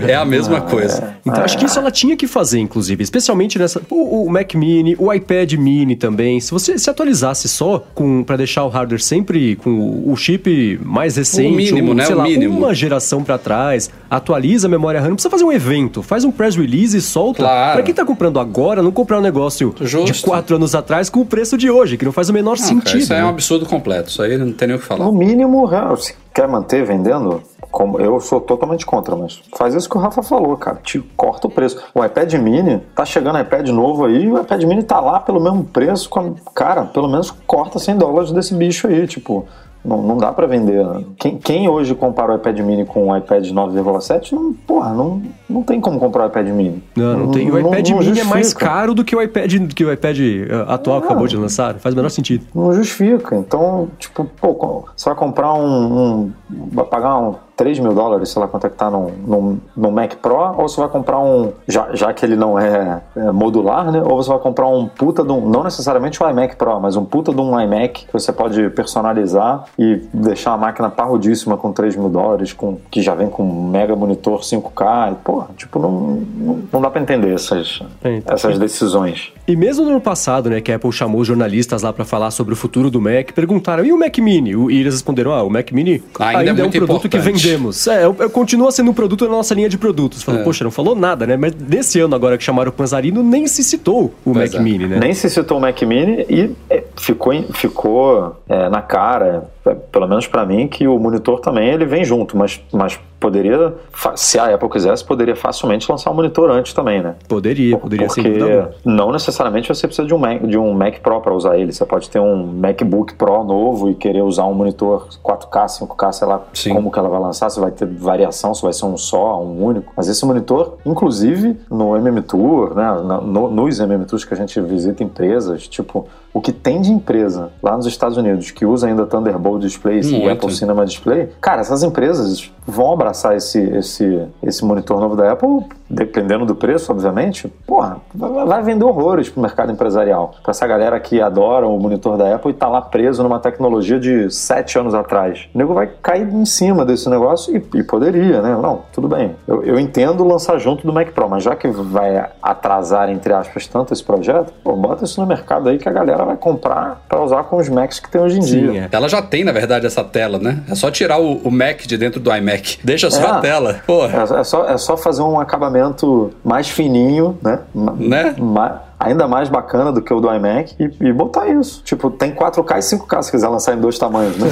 [0.07, 1.15] é, é a mesma coisa.
[1.25, 3.81] Então acho que isso ela tinha que fazer, inclusive, especialmente nessa.
[3.89, 6.39] O, o Mac Mini, o iPad Mini também.
[6.39, 9.71] Se você se atualizasse só com para deixar o hardware sempre com
[10.05, 12.05] o chip mais recente, o mínimo, ou, né?
[12.05, 12.57] sei o lá, mínimo.
[12.57, 16.31] uma geração para trás, atualiza a memória RAM, não precisa fazer um evento, faz um
[16.31, 17.39] press release e solta.
[17.43, 17.73] Claro.
[17.73, 20.27] Pra quem tá comprando agora, não comprar um negócio de Justo.
[20.27, 22.67] quatro anos atrás com o preço de hoje, que não faz o menor Não, cara,
[22.81, 22.99] sentido.
[22.99, 23.31] isso aí é um né?
[23.33, 24.09] absurdo completo.
[24.09, 25.03] Isso aí não tem nem o que falar.
[25.05, 27.41] No mínimo, né, se quer manter vendendo,
[27.75, 30.77] como eu sou totalmente contra, mas faz isso que o Rafa falou, cara.
[30.81, 31.77] Te corta o preço.
[31.93, 35.65] O iPad mini, tá chegando iPad novo aí, o iPad mini tá lá pelo mesmo
[35.65, 36.09] preço.
[36.53, 39.45] Cara, pelo menos corta 100 dólares desse bicho aí, tipo.
[39.83, 40.83] Não, não dá pra vender.
[41.19, 45.61] Quem, quem hoje compara o iPad mini com o iPad 9,7, não, porra, não, não
[45.61, 46.81] tem como comprar o iPad mini.
[46.95, 47.51] Não, não tem.
[47.51, 50.47] O iPad não Mini é mais caro do que o iPad, que o iPad eh,
[50.67, 51.75] atual que acabou de lançar.
[51.75, 52.47] Faz o menor sentido.
[52.55, 53.35] Não justifica.
[53.35, 56.23] Então, tipo, pô, você vai comprar um.
[56.23, 56.31] um-
[56.71, 59.91] vai pagar um 3 mil dólares, sei lá quanto é que tá no, no, no
[59.91, 61.53] Mac Pro, ou você vai comprar um.
[61.67, 64.01] Já, já que ele não é, é modular, né?
[64.03, 65.47] Ou você vai comprar um puta de um.
[65.49, 69.65] Não necessariamente o iMac Pro, mas um puta de um iMac que você pode personalizar
[69.79, 73.69] e deixar a máquina parrudíssima com 3 mil dólares, com, que já vem com um
[73.69, 75.13] mega monitor 5K.
[75.13, 77.79] E, porra, tipo, não, não, não dá pra entender essas,
[78.25, 79.31] essas decisões.
[79.47, 82.31] E mesmo no ano passado, né, que a Apple chamou os jornalistas lá pra falar
[82.31, 84.55] sobre o futuro do Mac, perguntaram, e o Mac Mini?
[84.55, 87.15] O- E eles responderam, ah, o Mac Mini Ainda ainda, é é, um produto que
[87.17, 87.47] importante.
[87.47, 87.87] vendemos.
[87.87, 90.23] É, é, continua sendo um produto da nossa linha de produtos.
[90.23, 91.37] Falou, poxa, não falou nada, né?
[91.37, 94.63] Mas desse ano agora que chamaram o Panzarino, nem se citou o Pois Mac é.
[94.63, 94.97] Mini, né?
[94.99, 100.07] Nem se citou o Mac Mini e é, ficou, ficou é, na cara, é, pelo
[100.07, 103.73] menos pra mim, que o monitor também ele vem junto, mas, mas poderia,
[104.15, 107.15] se a Apple quisesse, poderia facilmente lançar o monitor antes também, né?
[107.27, 111.33] Poderia, poderia Porque não necessariamente você precisa de um Mac, de um Mac Pro para
[111.33, 111.71] usar ele.
[111.73, 116.27] Você pode ter um MacBook Pro novo e querer usar um monitor 4K, 5K, sei
[116.27, 116.73] lá Sim.
[116.73, 119.63] como que ela vai lançar, se vai ter variação, se vai ser um só, um
[119.63, 119.91] único.
[119.95, 122.91] Mas esse monitor, inclusive no MM Tour, né,
[123.23, 127.49] no- nos MM Tours que a gente visita empresas, tipo, o que tem de empresa
[127.63, 130.29] lá nos Estados Unidos que usa ainda Thunderbolt Displays e.
[130.29, 135.63] Apple Cinema Display, cara, essas empresas vão abraçar esse, esse, esse monitor novo da Apple,
[135.89, 140.33] dependendo do preço, obviamente, porra, vai vai vender horrores pro mercado empresarial.
[140.41, 143.99] Pra essa galera que adora o monitor da Apple e tá lá preso numa tecnologia
[143.99, 145.47] de sete anos atrás.
[145.53, 148.57] O nego vai cair em cima desse negócio e, e poderia, né?
[148.61, 149.35] Não, tudo bem.
[149.47, 153.67] Eu, eu entendo lançar junto do Mac Pro, mas já que vai atrasar, entre aspas,
[153.67, 157.21] tanto esse projeto, pô, bota isso no mercado aí que a galera vai comprar pra
[157.23, 158.71] usar com os Macs que tem hoje em dia.
[158.71, 158.89] Sim, é.
[158.91, 160.61] Ela já tem, na verdade, essa tela, né?
[160.69, 162.79] É só tirar o, o Mac de dentro do iMac.
[162.83, 163.31] Deixa só É.
[163.31, 163.81] a tela.
[163.87, 164.25] Porra.
[164.35, 167.59] É, é só, é só fazer um acabamento mais fininho, né?
[167.73, 168.35] Ma- Né?
[168.37, 171.81] ma- ainda mais bacana do que o do iMac e, e botar isso.
[171.83, 174.47] Tipo, tem 4K e 5K se quiser lançar em dois tamanhos, né?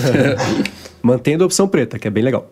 [1.02, 2.46] Mantendo a opção preta, que é bem legal.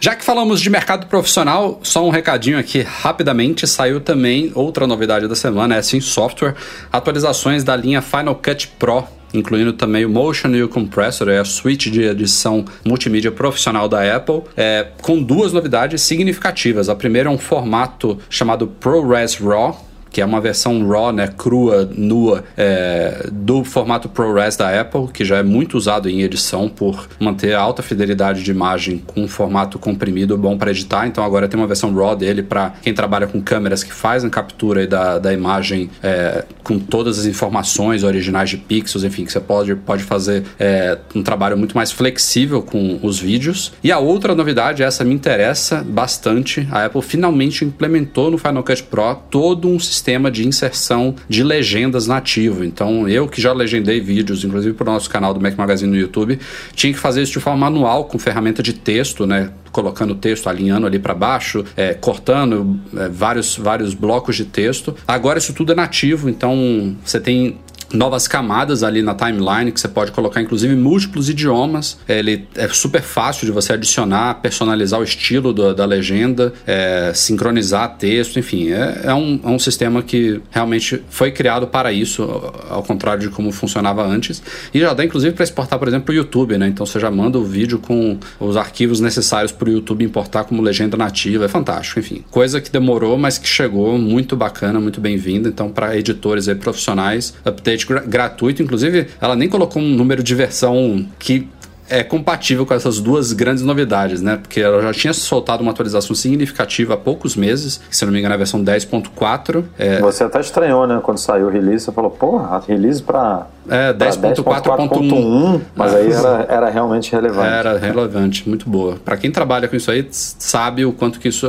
[0.00, 3.66] Já que falamos de mercado profissional, só um recadinho aqui rapidamente.
[3.66, 6.54] Saiu também outra novidade da semana, é sim software,
[6.92, 9.04] atualizações da linha Final Cut Pro.
[9.34, 14.16] Incluindo também o Motion e o Compressor, é a suite de edição multimídia profissional da
[14.16, 16.88] Apple, é, com duas novidades significativas.
[16.88, 21.88] A primeira é um formato chamado ProRes RAW, que é uma versão RAW, né, crua,
[21.96, 27.08] nua, é, do formato ProRes da Apple, que já é muito usado em edição por
[27.20, 31.06] manter a alta fidelidade de imagem com um formato comprimido bom para editar.
[31.06, 34.80] Então agora tem uma versão RAW dele para quem trabalha com câmeras que fazem captura
[34.80, 39.40] aí da, da imagem é, com todas as informações originais de pixels, enfim, que você
[39.40, 43.72] pode, pode fazer é, um trabalho muito mais flexível com os vídeos.
[43.82, 48.82] E a outra novidade, essa me interessa bastante, a Apple finalmente implementou no Final Cut
[48.84, 52.64] Pro todo um sistema de inserção de legendas nativo.
[52.64, 55.98] Então, eu que já legendei vídeos, inclusive para o nosso canal do Mac Magazine no
[55.98, 56.38] YouTube,
[56.74, 59.50] tinha que fazer isso de forma manual, com ferramenta de texto, né?
[59.72, 64.94] Colocando o texto, alinhando ali para baixo, é, cortando é, vários, vários blocos de texto.
[65.06, 67.58] Agora isso tudo é nativo, então você tem
[67.92, 71.98] novas camadas ali na timeline que você pode colocar inclusive múltiplos idiomas.
[72.08, 77.96] Ele é super fácil de você adicionar personalizar o estilo do- da legenda é, sincronizar
[77.96, 82.22] texto enfim é, é um, é um sistema que realmente foi criado para isso
[82.68, 84.42] ao- contrário de como funcionava antes.
[84.72, 86.68] E já dá inclusive para exportar por exemplo para o YouTube né?
[86.68, 90.62] Então você já manda o vídeo com os arquivos necessários para o YouTube importar como
[90.62, 92.24] legenda nativa é fantástico enfim.
[92.30, 95.48] Coisa que demorou mas que chegou muito bacana muito bem-vinda.
[95.48, 100.34] Então para editores aí profissionais update gra- gratuito inclusive ela nem colocou um número de
[100.34, 101.48] versão que
[101.90, 104.36] é compatível com essas duas grandes novidades, né?
[104.36, 108.34] Porque ela já tinha soltado uma atualização significativa há poucos meses, se não me engano,
[108.34, 109.64] é a versão 10.4.
[109.78, 111.00] É, Você até estranhou, né?
[111.02, 115.60] Quando saiu o release, você falou, porra, release pra, É, pra 10.4.1.
[115.74, 117.48] mas aí era, era realmente relevante.
[117.48, 118.96] Era relevante, muito boa.
[119.02, 121.48] Pra quem trabalha com isso aí, sabe o quanto que isso,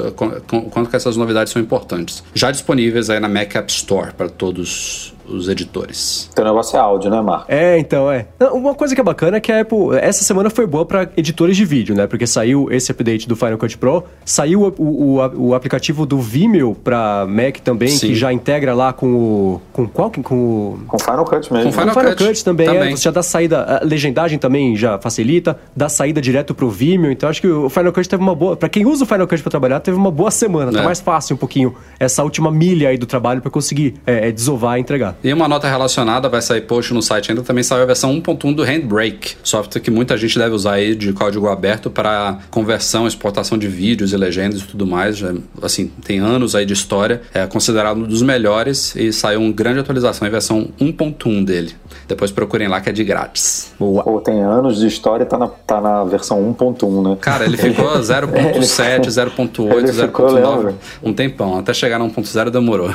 [0.71, 2.23] quanto que essas novidades são importantes.
[2.33, 6.29] Já disponíveis aí na Mac App Store para todos os editores.
[6.35, 7.45] Teu negócio é áudio, né, Marco?
[7.49, 8.25] É, então, é.
[8.51, 11.55] Uma coisa que é bacana é que a Apple, essa semana foi boa para editores
[11.55, 12.07] de vídeo, né?
[12.07, 16.75] Porque saiu esse update do Final Cut Pro, saiu o, o, o aplicativo do Vimeo
[16.75, 18.07] para Mac também, Sim.
[18.07, 19.61] que já integra lá com o.
[19.73, 20.09] Com qual?
[20.09, 20.79] que- Com o.
[20.87, 21.65] Com Final Cut mesmo.
[21.67, 22.93] Com Final o Final Cut Cut, também, também.
[22.93, 22.95] é.
[22.95, 23.79] Você já dá saída.
[23.81, 27.11] A legendagem também já facilita, dá saída direto pro Vimeo.
[27.11, 28.55] Então acho que o Final Cut teve uma boa.
[28.55, 30.71] Pra quem usa o Final Cut pra trabalhar, teve uma boa semana.
[30.71, 30.83] Tá É.
[30.83, 34.77] mais fácil um pouquinho essa última milha aí do trabalho pra conseguir é, é, desovar
[34.77, 35.15] e entregar.
[35.23, 38.55] E uma nota relacionada, vai sair post no site ainda, também saiu a versão 1.1
[38.55, 43.57] do Handbrake, software que muita gente deve usar aí de código aberto para conversão, exportação
[43.57, 45.17] de vídeos e legendas e tudo mais.
[45.17, 49.51] Já, assim, tem anos aí de história, é considerado um dos melhores e saiu uma
[49.51, 51.75] grande atualização em versão 1.1 dele.
[52.07, 53.73] Depois procurem lá que é de grátis.
[53.77, 54.03] Boa.
[54.03, 57.17] Pô, tem anos de história e tá na, tá na versão 1.1, né?
[57.19, 60.75] Cara, ele ficou 0.7, 0.8, Ele ficou, eu 0.9, lembro.
[61.03, 61.57] um tempão.
[61.59, 62.89] Até chegar no 1.0 demorou.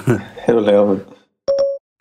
[0.49, 1.01] Eu lembro.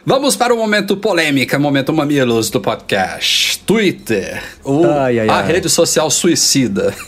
[0.06, 3.60] Vamos para o momento polêmica, momento mamilos do podcast.
[3.60, 5.48] Twitter, o- Ai, ai, a ai.
[5.48, 6.94] rede social suicida.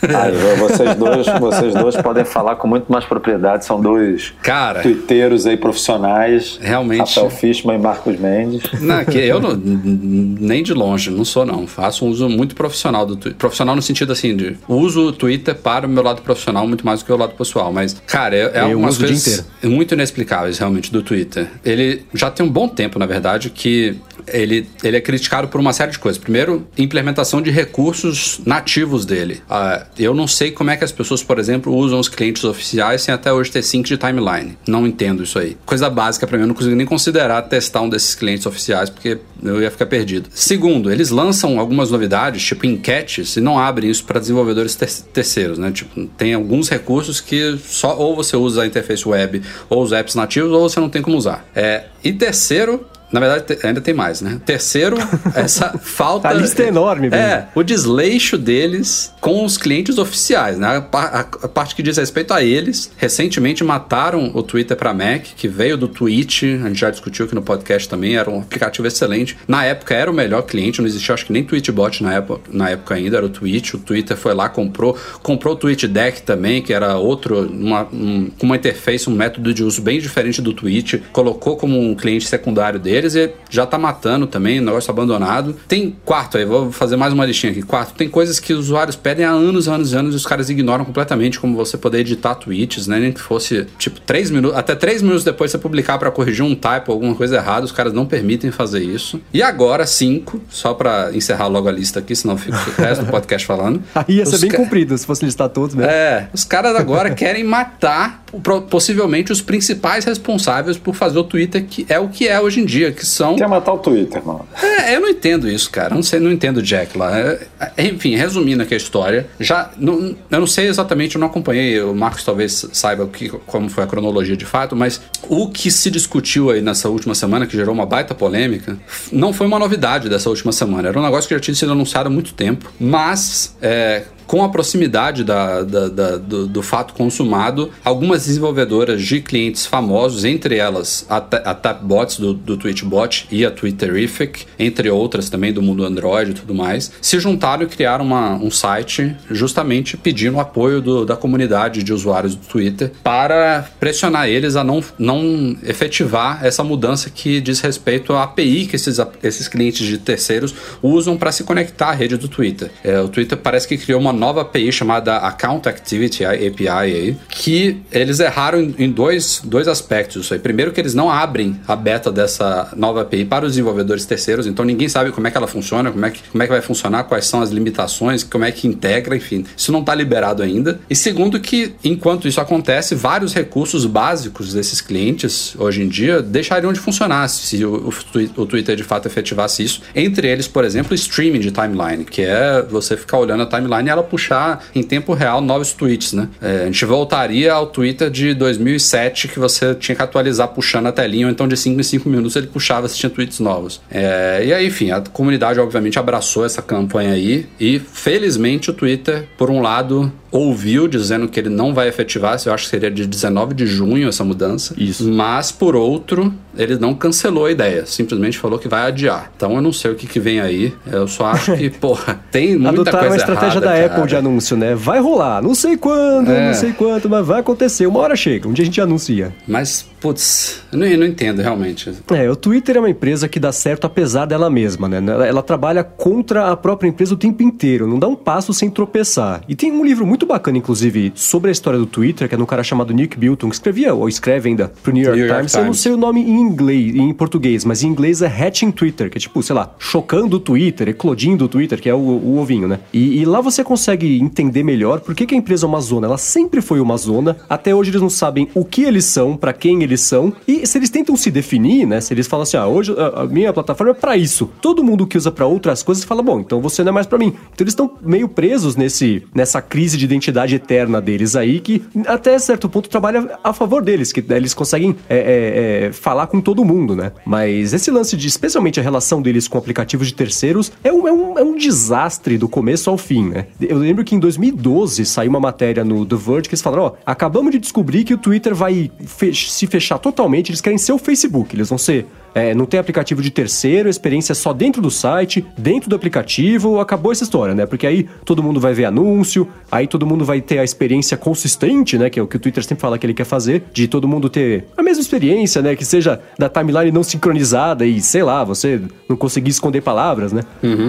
[0.58, 3.66] Vocês dois, vocês dois podem falar com muito mais propriedade.
[3.66, 6.58] São dois Cara, tuiteiros aí profissionais.
[6.62, 7.00] Realmente.
[7.00, 8.62] Rafael Fishman e Marcos Mendes.
[8.80, 11.66] não, que eu não, nem de longe, não sou não.
[11.66, 13.36] Faço um uso muito profissional do Twitter.
[13.38, 17.00] Profissional no sentido assim de uso o Twitter para o meu lado profissional muito mais
[17.00, 17.70] do que o lado pessoal.
[17.70, 21.46] Mas, cara, é, é dia coisas muito inexplicáveis realmente do Twitter.
[21.62, 25.72] Ele já tem um bom tempo, na verdade, que ele, ele é criticado por uma
[25.72, 26.20] série de coisas.
[26.20, 29.42] Primeiro, implementação de recursos nativos dele.
[29.48, 33.02] Ah, eu não sei como é que as pessoas, por exemplo, usam os clientes oficiais
[33.02, 34.56] sem até hoje ter sync de timeline.
[34.66, 35.56] Não entendo isso aí.
[35.64, 39.18] Coisa básica pra mim, eu não consigo nem considerar testar um desses clientes oficiais, porque
[39.42, 40.28] eu ia ficar perdido.
[40.32, 45.58] Segundo, eles lançam algumas novidades, tipo enquetes, e não abrem isso para desenvolvedores ter- terceiros,
[45.58, 45.70] né?
[45.70, 50.14] Tipo, tem alguns recursos que só ou você usa a interface web ou os apps
[50.14, 51.46] nativos, ou você não tem como usar.
[51.54, 54.40] É, e terceiro, na verdade, ainda tem mais, né?
[54.44, 54.96] Terceiro,
[55.34, 56.28] essa falta.
[56.28, 57.22] A lista é enorme, Bruno.
[57.24, 60.66] É, o desleixo deles com os clientes oficiais, né?
[60.92, 62.90] A, a- a parte que diz respeito a eles.
[62.96, 67.34] Recentemente mataram o Twitter para Mac, que veio do Twitch, a gente já discutiu aqui
[67.34, 69.36] no podcast também, era um aplicativo excelente.
[69.46, 72.70] Na época era o melhor cliente, não existia acho que nem Tweetbot na época, na
[72.70, 73.74] época ainda, era o Twitch.
[73.74, 78.46] O Twitter foi lá, comprou, comprou o TweetDeck também, que era outro, uma, um- com
[78.46, 82.78] uma interface, um método de uso bem diferente do Twitch, colocou como um cliente secundário
[82.96, 85.54] deles e já tá matando também, o negócio abandonado.
[85.68, 87.62] Tem quarto aí, vou fazer mais uma listinha aqui.
[87.62, 90.84] Quarto, tem coisas que os usuários pedem há anos, anos, anos e os caras ignoram
[90.84, 92.98] completamente, como você poder editar tweets, né?
[92.98, 96.54] Nem que fosse, tipo, três minutos, até três minutos depois você publicar pra corrigir um
[96.54, 99.20] typo, alguma coisa errada, os caras não permitem fazer isso.
[99.32, 103.10] E agora, cinco, só pra encerrar logo a lista aqui, senão fica o resto do
[103.10, 103.82] podcast falando.
[103.94, 105.90] Aí ia ser bem ca- comprido se fosse listar todos mesmo.
[105.90, 108.24] é, os caras agora querem matar
[108.68, 112.64] possivelmente os principais responsáveis por fazer o Twitter que é o que é hoje em
[112.64, 113.36] dia, que são.
[113.36, 114.46] Quer matar o Twitter, mano.
[114.62, 115.94] É, eu não entendo isso, cara.
[115.94, 117.18] Não sei, não entendo o Jack lá.
[117.18, 117.46] É,
[117.76, 121.80] é, enfim, resumindo aqui a história, já não, eu não sei exatamente, eu não acompanhei.
[121.82, 125.70] O Marcos talvez saiba o que, como foi a cronologia de fato, mas o que
[125.70, 128.76] se discutiu aí nessa última semana, que gerou uma baita polêmica,
[129.12, 130.88] não foi uma novidade dessa última semana.
[130.88, 134.48] Era um negócio que já tinha sido anunciado há muito tempo, mas é, com a
[134.48, 141.06] proximidade da- da- da- do, do fato consumado, algumas desenvolvedoras de clientes famosos, entre elas
[141.08, 146.30] a, a Tapbots do, do Twitchbot e a Twitterific, entre outras também do mundo Android
[146.30, 151.16] e tudo mais, se juntaram e criaram uma- um site justamente pedindo apoio do- da
[151.16, 157.40] comunidade de usuários do Twitter para pressionar eles a não, não efetivar essa mudança que
[157.40, 161.92] diz respeito à API que esses, esses clientes de terceiros usam para se conectar à
[161.92, 162.70] rede do Twitter.
[162.82, 167.80] É, o Twitter parece que criou uma nova API chamada Account Activity API, aí, que
[167.92, 170.30] eles erraram em, dois, dois aspectos.
[170.32, 170.38] Aí.
[170.38, 174.64] Primeiro, que eles não abrem a beta dessa nova API para os desenvolvedores terceiros, então
[174.64, 177.04] ninguém sabe como é que ela funciona, como é que, como é que vai funcionar,
[177.04, 179.44] quais são as limitações, como é que integra, enfim.
[179.56, 180.80] Isso não está liberado ainda.
[180.88, 186.72] E segundo, que enquanto isso acontece, vários recursos básicos desses clientes hoje em dia deixariam
[186.72, 189.82] de funcionar se o, o, o Twitter de fato efetivasse isso.
[189.94, 193.90] Entre eles, por exemplo, streaming de timeline, que é você ficar olhando a timeline e
[193.90, 196.28] ela puxar em tempo real novos tweets, né?
[196.40, 200.92] É, a gente voltaria ao Twitter de 2007 que você tinha que atualizar puxando a
[200.92, 203.80] telinha, ou então de 5 em 5 minutos ele puxava se tinha tweets novos.
[203.90, 209.26] É, e aí, enfim, a comunidade obviamente abraçou essa campanha aí e felizmente o Twitter,
[209.36, 213.06] por um lado, ouviu dizendo que ele não vai efetivar, eu acho que seria de
[213.06, 214.74] 19 de junho essa mudança.
[214.76, 215.10] Isso.
[215.10, 219.30] Mas, por outro, ele não cancelou a ideia, simplesmente falou que vai adiar.
[219.36, 220.72] Então eu não sei o que, que vem aí.
[220.90, 223.86] Eu só acho que, porra, tem muita Adotaram coisa a estratégia errada, da cara.
[223.94, 224.74] Apple de anúncio, né?
[224.74, 226.48] Vai rolar, não sei quando, É.
[226.48, 227.86] não sei quanto, mas vai acontecer.
[227.86, 229.34] Uma hora chega, um dia a gente anuncia.
[229.46, 231.92] Mas, putz, eu não, eu não entendo realmente.
[232.12, 234.98] É, o Twitter é uma empresa que dá certo apesar dela mesma, né?
[234.98, 238.70] Ela, ela trabalha contra a própria empresa o tempo inteiro, não dá um passo sem
[238.70, 239.42] tropeçar.
[239.48, 242.42] E tem um livro muito bacana, inclusive, sobre a história do Twitter, que é de
[242.42, 245.40] um cara chamado Nick Bilton, que escrevia, ou escreve ainda, pro New York, New York
[245.40, 245.54] Times.
[245.54, 245.80] Eu não Times.
[245.80, 249.20] sei o nome em inglês, em português, mas em inglês é Hatching Twitter, que é
[249.20, 252.78] tipo, sei lá, chocando o Twitter, eclodindo o Twitter, que é o, o ovinho, né?
[252.92, 256.06] E, e lá você consegue entender melhor por que, que a empresa é uma zona.
[256.06, 259.52] Ela sempre foi uma zona, até hoje eles não sabem o que eles são, pra
[259.52, 262.00] quem eles são, e se eles tentam se definir, né?
[262.00, 264.50] Se eles falam assim, ah, hoje a, a minha plataforma é pra isso.
[264.60, 267.18] Todo mundo que usa pra outras coisas fala, bom, então você não é mais pra
[267.18, 267.28] mim.
[267.52, 272.38] Então eles estão meio presos nesse, nessa crise de identidade eterna deles aí, que até
[272.38, 276.40] certo ponto trabalha a favor deles, que né, eles conseguem é, é, é, falar com
[276.40, 277.12] todo mundo, né?
[277.24, 281.12] Mas esse lance de, especialmente a relação deles com aplicativos de terceiros, é um, é
[281.12, 283.46] um, é um desastre do começo ao fim, né?
[283.60, 286.92] Eu lembro que em 2012 saiu uma matéria no The Verge que eles falaram, ó,
[287.04, 290.98] acabamos de descobrir que o Twitter vai fe- se fechar totalmente, eles querem ser o
[290.98, 292.06] Facebook, eles vão ser
[292.36, 295.96] é, não tem aplicativo de terceiro, a experiência é só dentro do site, dentro do
[295.96, 297.64] aplicativo, acabou essa história, né?
[297.64, 301.96] Porque aí todo mundo vai ver anúncio, aí todo mundo vai ter a experiência consistente,
[301.96, 302.10] né?
[302.10, 304.28] Que é o que o Twitter sempre fala que ele quer fazer, de todo mundo
[304.28, 305.74] ter a mesma experiência, né?
[305.74, 310.42] Que seja da timeline não sincronizada e, sei lá, você não conseguir esconder palavras, né?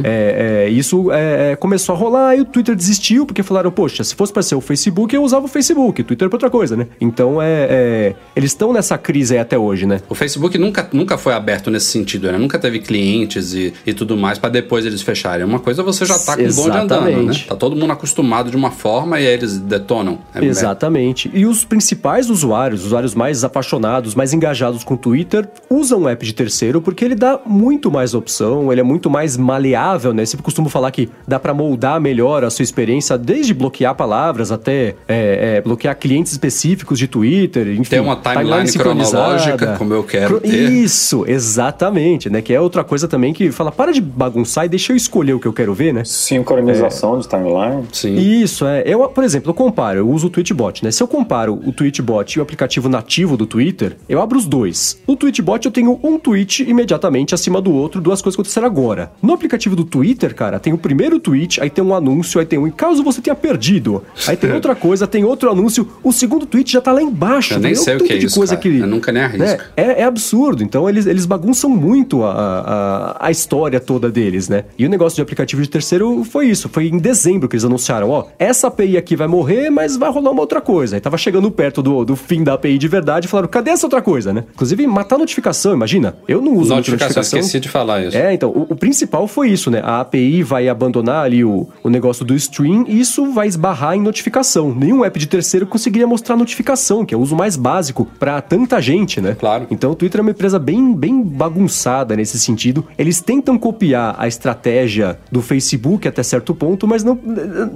[0.03, 4.03] É, é, isso é, é, começou a rolar e o Twitter desistiu, porque falaram, poxa,
[4.03, 6.49] se fosse pra ser o Facebook, eu usava o Facebook, o Twitter é pra outra
[6.49, 6.87] coisa, né?
[6.99, 7.67] Então é.
[7.69, 10.01] é, eles estão nessa crise aí até hoje, né?
[10.09, 12.38] O Facebook nunca, nunca foi aberto nesse sentido, né?
[12.38, 15.45] Nunca teve clientes e, e tudo mais pra depois eles fecharem.
[15.45, 17.11] Uma coisa você já tá com o bonde andando, né?
[17.11, 17.47] Exatamente.
[17.47, 20.19] Tá todo mundo acostumado de uma forma e aí eles detonam.
[20.33, 21.29] É- Exatamente.
[21.33, 26.09] E os principais usuários, os usuários mais apaixonados, mais engajados com o Twitter, usam o
[26.09, 30.25] app de terceiro porque ele dá muito mais opção, ele é muito mais maleável, né?
[30.25, 34.95] Sempre costumo falar que dá pra moldar melhor a sua experiência, desde bloquear palavras até
[35.07, 37.83] é, é, bloquear clientes específicos de Twitter, enfim.
[37.89, 39.17] Ter uma timeline sincronizada.
[39.38, 40.71] cronológica, como eu quero ter.
[40.71, 42.41] Isso, exatamente, né?
[42.41, 45.39] Que é outra coisa também que fala, para de bagunçar e deixa eu escolher o
[45.39, 46.03] que eu quero ver, né?
[46.05, 47.84] Sincronização de timeline.
[47.91, 48.15] Sim.
[48.15, 48.84] Isso, é.
[48.86, 50.91] Eu, por exemplo, eu comparo, eu uso o Tweetbot, né?
[50.91, 55.01] Se eu comparo o Tweetbot e o aplicativo nativo do Twitter, eu abro os dois.
[55.07, 59.11] No Tweetbot eu tenho um tweet imediatamente acima do outro, duas coisas que aconteceram agora.
[59.21, 62.59] No aplicativo do Twitter, cara, tem o primeiro tweet, aí tem um anúncio, aí tem
[62.59, 64.03] um, caso você tenha perdido.
[64.28, 67.55] Aí tem outra coisa, tem outro anúncio, o segundo tweet já tá lá embaixo.
[67.55, 68.61] Eu nem sei o que é de isso, coisa cara.
[68.61, 69.43] que Eu nunca nem arrisco.
[69.43, 69.57] né?
[69.75, 70.63] É, é absurdo.
[70.63, 74.65] Então eles, eles bagunçam muito a, a, a história toda deles, né?
[74.77, 76.69] E o negócio de aplicativo de terceiro foi isso.
[76.69, 80.31] Foi em dezembro que eles anunciaram: ó, essa API aqui vai morrer, mas vai rolar
[80.31, 80.95] uma outra coisa.
[80.95, 83.85] Aí tava chegando perto do, do fim da API de verdade e falaram: cadê essa
[83.85, 84.43] outra coisa, né?
[84.53, 86.15] Inclusive, matar notificação, imagina.
[86.27, 87.39] Eu não uso Notificação, notificação.
[87.39, 88.17] esqueci de falar isso.
[88.17, 89.81] É, então, o, o principal foi isso, né?
[89.83, 94.01] A API vai abandonar ali o, o negócio do stream e isso vai esbarrar em
[94.01, 94.73] notificação.
[94.73, 98.81] Nenhum app de terceiro conseguiria mostrar notificação, que é o uso mais básico pra tanta
[98.81, 99.35] gente, né?
[99.39, 99.67] Claro.
[99.69, 102.85] Então o Twitter é uma empresa bem, bem bagunçada nesse sentido.
[102.97, 107.17] Eles tentam copiar a estratégia do Facebook até certo ponto, mas não.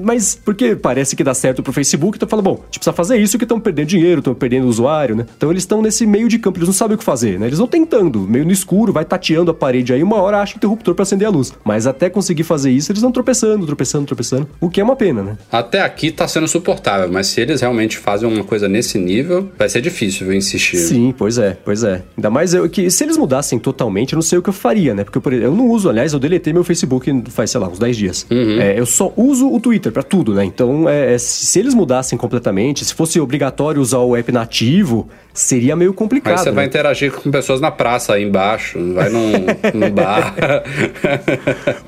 [0.01, 3.17] Mas porque parece que dá certo pro Facebook, então fala, bom, a gente precisa fazer
[3.17, 5.25] isso que estão perdendo dinheiro, estão perdendo usuário, né?
[5.37, 7.47] Então eles estão nesse meio de campo, eles não sabem o que fazer, né?
[7.47, 10.57] Eles vão tentando, meio no escuro, vai tateando a parede aí, uma hora acha o
[10.57, 11.53] interruptor pra acender a luz.
[11.63, 14.47] Mas até conseguir fazer isso, eles vão tropeçando, tropeçando, tropeçando.
[14.59, 15.37] O que é uma pena, né?
[15.51, 19.69] Até aqui tá sendo suportável, mas se eles realmente fazem uma coisa nesse nível, vai
[19.69, 20.77] ser difícil, viu, insistir.
[20.77, 22.03] Sim, pois é, pois é.
[22.17, 24.93] Ainda mais eu, que se eles mudassem totalmente, eu não sei o que eu faria,
[24.93, 25.03] né?
[25.03, 27.79] Porque por exemplo, eu não uso, aliás, eu deletei meu Facebook faz, sei lá, uns
[27.79, 28.25] 10 dias.
[28.59, 30.45] É, eu só uso o Twitter pra tudo, né?
[30.45, 35.75] Então, é, é, se eles mudassem completamente, se fosse obrigatório usar o app nativo, seria
[35.75, 36.33] meio complicado.
[36.33, 36.55] Aí você né?
[36.55, 39.31] vai interagir com pessoas na praça aí embaixo, vai num,
[39.73, 40.35] num bar.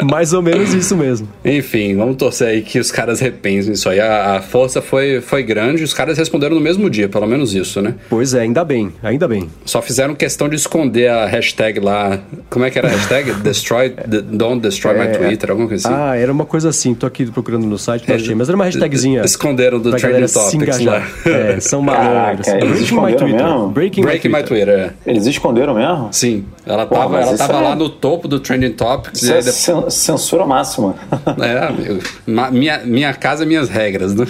[0.03, 1.27] Mais ou menos isso mesmo.
[1.43, 3.99] Enfim, vamos torcer aí que os caras repensem isso aí.
[3.99, 7.81] A, a força foi, foi grande, os caras responderam no mesmo dia, pelo menos isso,
[7.81, 7.95] né?
[8.09, 9.49] Pois é, ainda bem, ainda bem.
[9.65, 12.19] Só fizeram questão de esconder a hashtag lá.
[12.49, 13.33] Como é que era a hashtag?
[13.43, 15.97] Destroy, de- don't destroy my Twitter, alguma coisa assim.
[15.97, 18.55] Ah, era uma coisa assim, tô aqui procurando no site, não É, achei, mas era
[18.55, 19.21] uma hashtagzinha.
[19.23, 21.11] esconderam do Trending Topics engajar.
[21.25, 21.31] lá.
[21.31, 22.45] É, são malandros.
[22.45, 23.57] Caraca, eles my esconderam Twitter Twitter.
[23.59, 23.67] mesmo?
[23.73, 24.65] Breaking, Breaking My My Twitter.
[24.67, 25.09] Twitter, é.
[25.11, 26.09] Eles esconderam mesmo?
[26.11, 29.21] Sim, ela Pô, tava, ela tava é- lá no topo do Trending Topics.
[29.21, 30.95] Isso e é depois- cen- censura máxima.
[31.41, 34.25] é, minha, minha casa, minhas regras, né?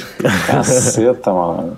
[0.47, 1.78] Caceta, mano.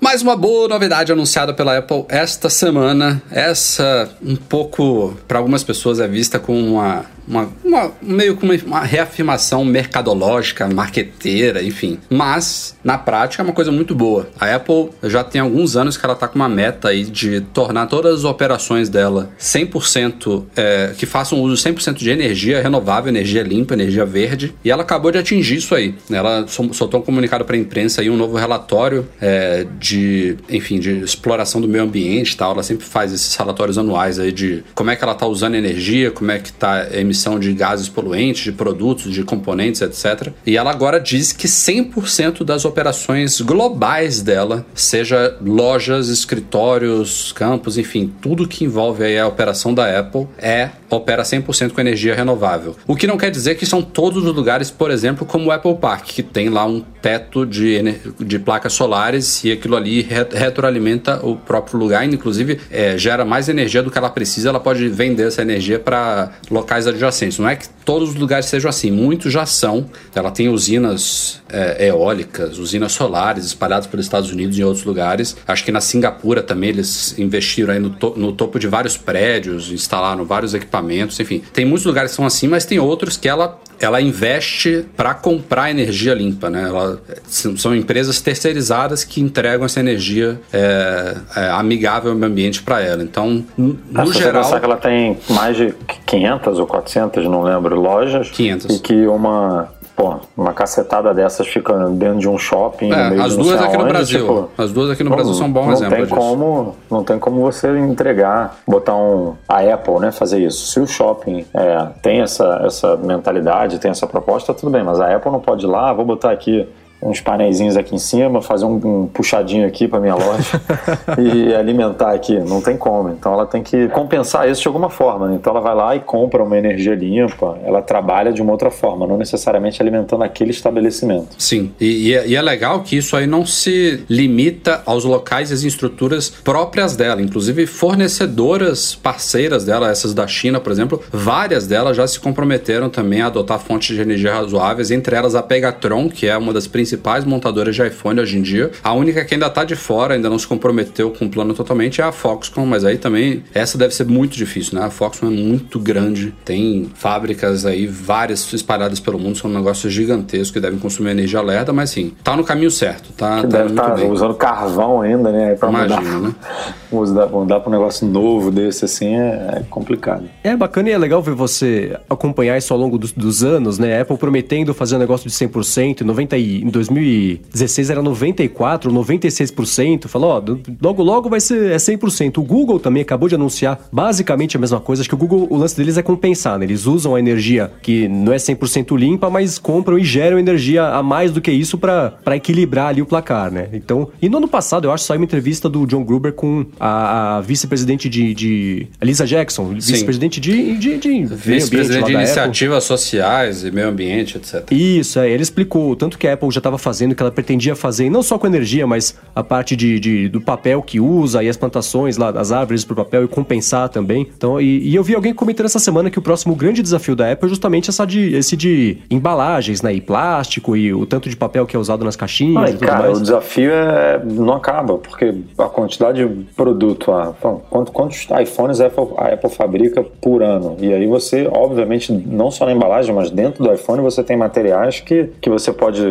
[0.00, 3.20] Mais uma boa novidade anunciada pela Apple esta semana.
[3.30, 8.80] Essa, um pouco, para algumas pessoas, é vista como uma, uma, uma- meio como uma
[8.80, 11.98] reafirmação mercadológica, marqueteira, enfim.
[12.10, 14.28] Mas, na prática, é uma coisa muito boa.
[14.38, 17.86] A Apple já tem alguns anos que ela tá com uma meta aí de tornar
[17.86, 23.74] todas as operações dela 100%, é, que façam uso 100% de energia renovável, energia limpa,
[23.74, 24.54] energia verde.
[24.64, 25.94] E ela acabou de atingir isso aí.
[26.10, 30.78] Ela sol- soltou um comunicado para a imprensa aí, um novo relatório é, de, enfim,
[30.78, 32.52] de exploração do meio ambiente e tal.
[32.52, 36.10] Ela sempre faz esses relatórios anuais aí de como é que ela tá usando energia,
[36.10, 40.28] como é que tá a emissão de gases poluentes, de produtos, de componentes, etc.
[40.44, 48.12] E ela agora diz que 100% das operações globais dela, seja lojas, escritórios, campos, enfim,
[48.20, 52.76] tudo que envolve a operação da Apple é opera 100% com energia renovável.
[52.86, 55.74] O que não quer dizer que são todos os lugares, por exemplo, como o Apple
[55.76, 61.24] Park, que tem lá um teto de, de placas solares e aquilo ali re- retroalimenta
[61.24, 65.26] o próprio lugar, inclusive é, gera mais energia do que ela precisa, ela pode vender
[65.28, 67.05] essa energia para locais adjacentes.
[67.40, 69.86] Não é que todos os lugares sejam assim, muitos já são.
[70.14, 75.36] Ela tem usinas é, eólicas, usinas solares espalhadas pelos Estados Unidos e em outros lugares.
[75.46, 79.70] Acho que na Singapura também eles investiram aí no, to- no topo de vários prédios,
[79.70, 81.42] instalaram vários equipamentos, enfim.
[81.52, 85.70] Tem muitos lugares que são assim, mas tem outros que ela ela investe para comprar
[85.70, 86.64] energia limpa, né?
[86.68, 92.80] Ela, são empresas terceirizadas que entregam essa energia é, é, amigável ao meio ambiente para
[92.80, 93.02] ela.
[93.02, 95.74] Então, no, Ah, se você geral, pensar que ela tem mais de
[96.06, 98.30] 500 ou 400, não lembro, lojas.
[98.30, 98.76] 500.
[98.76, 102.92] E que uma, pô, uma cacetada dessas fica dentro de um shopping.
[102.92, 104.20] É, as duas aqui no Brasil.
[104.20, 106.14] tipo, As duas aqui no não- Brasil são um bom não exemplo Tem disso.
[106.14, 109.34] como, não tem como você entregar, botar um.
[109.48, 110.66] A Apple, né, fazer isso.
[110.66, 115.14] Se o shopping é, tem essa, essa mentalidade, tem essa proposta, tudo bem, mas a
[115.16, 116.68] Apple não pode ir lá, "Ah, vou botar aqui
[117.00, 120.60] uns painéis aqui em cima, fazer um, um puxadinho aqui para minha loja
[121.18, 122.38] e alimentar aqui.
[122.40, 123.10] Não tem como.
[123.10, 125.28] Então ela tem que compensar isso de alguma forma.
[125.28, 125.36] né?
[125.36, 129.06] Então ela vai lá e compra uma energia limpa, ela trabalha de uma outra forma,
[129.06, 131.28] não necessariamente alimentando aquele estabelecimento.
[131.38, 135.50] Sim, e, e é, e é legal que isso aí não se limita aos locais
[135.50, 137.20] e às estruturas próprias dela.
[137.20, 143.20] Inclusive, fornecedoras parceiras dela, essas da China, por exemplo, várias delas já se comprometeram também
[143.22, 146.85] a adotar fontes de energia razoáveis, entre elas a Pegatron, que é uma das principais
[147.26, 148.70] montadoras de iPhone hoje em dia.
[148.82, 152.00] A única que ainda está de fora, ainda não se comprometeu com o plano totalmente,
[152.00, 154.84] é a Foxconn, mas aí também essa deve ser muito difícil, né?
[154.84, 159.88] A Foxconn é muito grande, tem fábricas aí, várias espalhadas pelo mundo, são um negócio
[159.90, 163.58] gigantesco que devem consumir energia lerda, mas sim, tá no caminho certo, tá, Que tá
[163.58, 164.10] deve estar bem.
[164.10, 165.54] usando carvão ainda, né?
[165.54, 166.34] Para mudar, Imagina, né?
[166.90, 170.24] mudar, mudar para um negócio novo desse assim é, é complicado.
[170.42, 173.98] É bacana e é legal ver você acompanhar isso ao longo dos, dos anos, né?
[173.98, 180.08] A Apple prometendo fazer um negócio de 100%, 90 e, em 2016 era 94%, 96%.
[180.08, 180.42] Falou, ó,
[180.80, 182.38] logo logo vai ser é 100%.
[182.38, 185.02] O Google também acabou de anunciar basicamente a mesma coisa.
[185.02, 186.64] Acho que o Google, o lance deles é compensar, né?
[186.64, 191.02] Eles usam a energia que não é 100% limpa, mas compram e geram energia a
[191.02, 193.68] mais do que isso para equilibrar ali o placar, né?
[193.72, 197.36] Então, e no ano passado, eu acho, saiu uma entrevista do John Gruber com a,
[197.36, 203.70] a vice-presidente de, de Lisa Jackson, vice-presidente de, de, de Vice-presidente de iniciativas sociais e
[203.70, 204.70] meio ambiente, etc.
[204.70, 208.10] Isso, é, ele explicou tanto que a Apple já estava fazendo, que ela pretendia fazer,
[208.10, 211.56] não só com energia, mas a parte de, de- do papel que usa e as
[211.56, 214.26] plantações lá, as árvores para papel e compensar também.
[214.36, 217.30] Então, e, e eu vi alguém comentando essa semana que o próximo grande desafio da
[217.30, 219.94] Apple é justamente essa de, esse de embalagens, né?
[219.94, 222.72] E plástico e o tanto de papel que é usado nas caixinhas Ah, e e,
[222.74, 223.18] tudo cara, mais.
[223.18, 228.80] o desafio é, não acaba, porque a quantidade de produto, ah, bom, quantos, quantos iPhones
[228.80, 230.76] a Apple, a Apple fabrica por ano?
[230.80, 235.00] E aí você, obviamente, não só na embalagem, mas dentro do iPhone você tem materiais
[235.00, 236.02] que, que você pode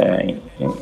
[0.00, 0.34] é,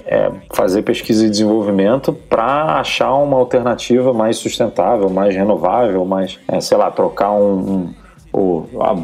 [0.07, 6.61] é, fazer pesquisa e desenvolvimento para achar uma alternativa mais sustentável, mais renovável, mais, é,
[6.61, 7.93] sei lá, trocar um-
[8.35, 8.95] um a-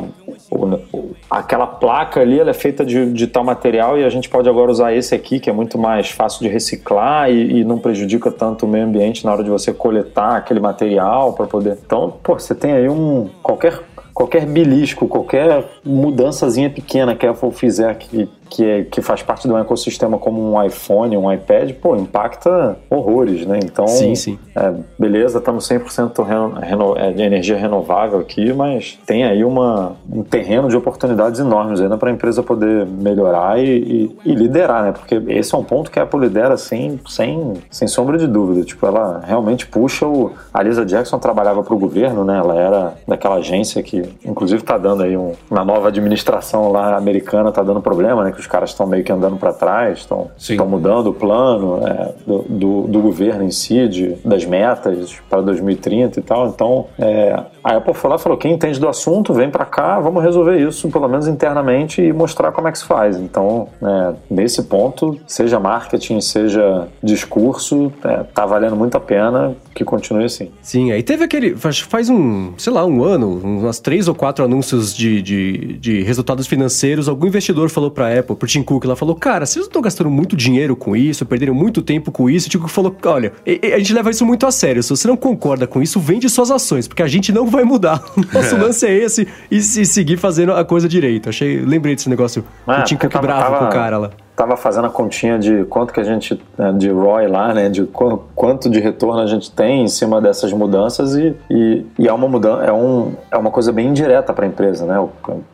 [0.50, 4.48] o- aquela placa ali ela é feita de, de tal material e a gente pode
[4.48, 8.30] agora usar esse aqui que é muito mais fácil de reciclar e, e não prejudica
[8.30, 11.78] tanto o meio ambiente na hora de você coletar aquele material para poder.
[11.84, 13.80] Então, pô, você tem aí um qualquer
[14.12, 19.52] qualquer belisco, qualquer mudançazinha pequena que a Apple fizer que que, que faz parte de
[19.54, 23.58] um ecossistema como um iPhone, um iPad, pô, impacta horrores, né?
[23.64, 24.38] Então, Sim, sim.
[24.54, 29.92] é, beleza, estamos 100% reno, reno, é, de energia renovável aqui, mas tem aí uma,
[30.10, 34.82] um terreno de oportunidades enormes ainda para a empresa poder melhorar e, e- e liderar,
[34.84, 34.92] né?
[34.92, 38.64] Porque esse é um ponto que a Apple lidera sem, sem, sem sombra de dúvida.
[38.64, 40.32] Tipo, ela realmente puxa o.
[40.52, 42.38] A Lisa Jackson trabalhava para o governo, né?
[42.38, 47.50] Ela era daquela agência que, inclusive, está dando aí um, uma nova administração lá americana,
[47.52, 48.32] tá dando problema, né?
[48.34, 50.30] Que os caras estão meio que andando para trás, estão
[50.66, 56.18] mudando o plano é, do, do, do governo em si, de, das metas para 2030
[56.18, 56.48] e tal.
[56.48, 59.98] Então, é, a Apple foi lá e falou: quem entende do assunto, vem para cá,
[59.98, 63.16] vamos resolver isso, pelo menos internamente, e mostrar como é que se faz.
[63.16, 69.84] Então, é, nesse ponto, seja marketing, seja discurso, é, tá valendo muito a pena que
[69.84, 70.50] continue assim.
[70.62, 71.56] Sim, aí teve aquele.
[71.56, 76.02] Faz, faz um, sei lá, um ano, umas três ou quatro anúncios de, de, de
[76.02, 77.08] resultados financeiros.
[77.08, 80.08] Algum investidor falou pra Apple, pro Tim Cook, ela falou: Cara, vocês não estão gastando
[80.10, 82.46] muito dinheiro com isso, perderam muito tempo com isso.
[82.46, 84.82] O Tim Cook falou: Olha, e- e a gente leva isso muito a sério.
[84.82, 88.02] Se você não concorda com isso, vende suas ações, porque a gente não vai mudar.
[88.16, 91.28] O nosso lance é esse e, se seguir fazendo a coisa direito.
[91.28, 92.44] Achei, lembrei desse negócio.
[92.66, 94.10] Ah, o Tim Cook tava- bravo com tava- o cara lá.
[94.36, 97.84] Tava fazendo a continha de quanto que a gente, né, de ROI lá, né, de
[97.84, 102.12] qu- quanto de retorno a gente tem em cima dessas mudanças e, e, e é
[102.12, 104.98] uma mudança, é, um, é uma coisa bem indireta para a empresa, né?
[104.98, 105.10] O,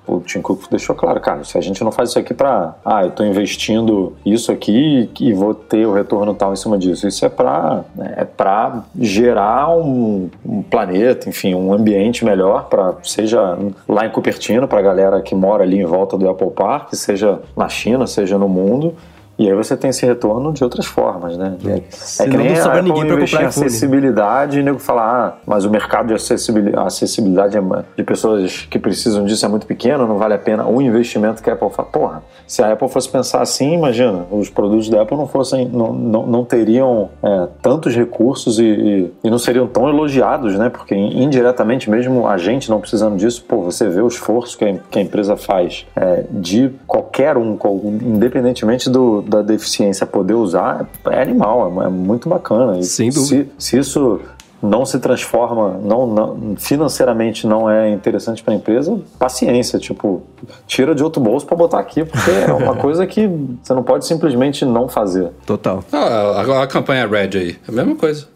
[0.07, 3.05] o Tim Cook deixou claro, cara, se a gente não faz isso aqui para, ah,
[3.05, 7.07] eu tô investindo isso aqui e vou ter o retorno tal em cima disso.
[7.07, 7.85] Isso é para
[8.16, 13.59] é para gerar um, um planeta, enfim, um ambiente melhor para seja
[13.89, 17.41] lá em Cupertino para a galera que mora ali em volta do Apple Park, seja
[17.57, 18.95] na China, seja no mundo mundo.
[19.41, 21.57] E aí você tem esse retorno de outras formas, né?
[21.64, 25.64] É, é que nem não sobra ninguém em comprar acessibilidade e nego falar, ah, mas
[25.64, 30.07] o mercado de acessibili- acessibilidade é ma- de pessoas que precisam disso é muito pequeno,
[30.07, 31.88] não vale a pena o investimento que a Apple faz.
[31.88, 35.91] Porra, se a Apple fosse pensar assim, imagina, os produtos da Apple não fossem, não,
[35.91, 40.68] não, não teriam é, tantos recursos e, e, e não seriam tão elogiados, né?
[40.68, 44.74] Porque indiretamente mesmo a gente não precisando disso, pô, você vê o esforço que a,
[44.91, 47.57] que a empresa faz é, de qualquer um,
[48.03, 52.78] independentemente do, da deficiência poder usar, é animal, é, é muito bacana.
[52.78, 53.49] E Sem dúvida.
[53.59, 54.20] se, se isso
[54.62, 60.22] não se transforma, não, não- financeiramente não é interessante para a empresa, paciência, tipo,
[60.66, 63.26] tira de outro bolso para botar aqui, porque é uma coisa que
[63.62, 65.31] você não pode simplesmente não fazer.
[65.47, 65.83] Total.
[65.91, 68.28] Ah, a, a campanha Red aí, é a mesma coisa.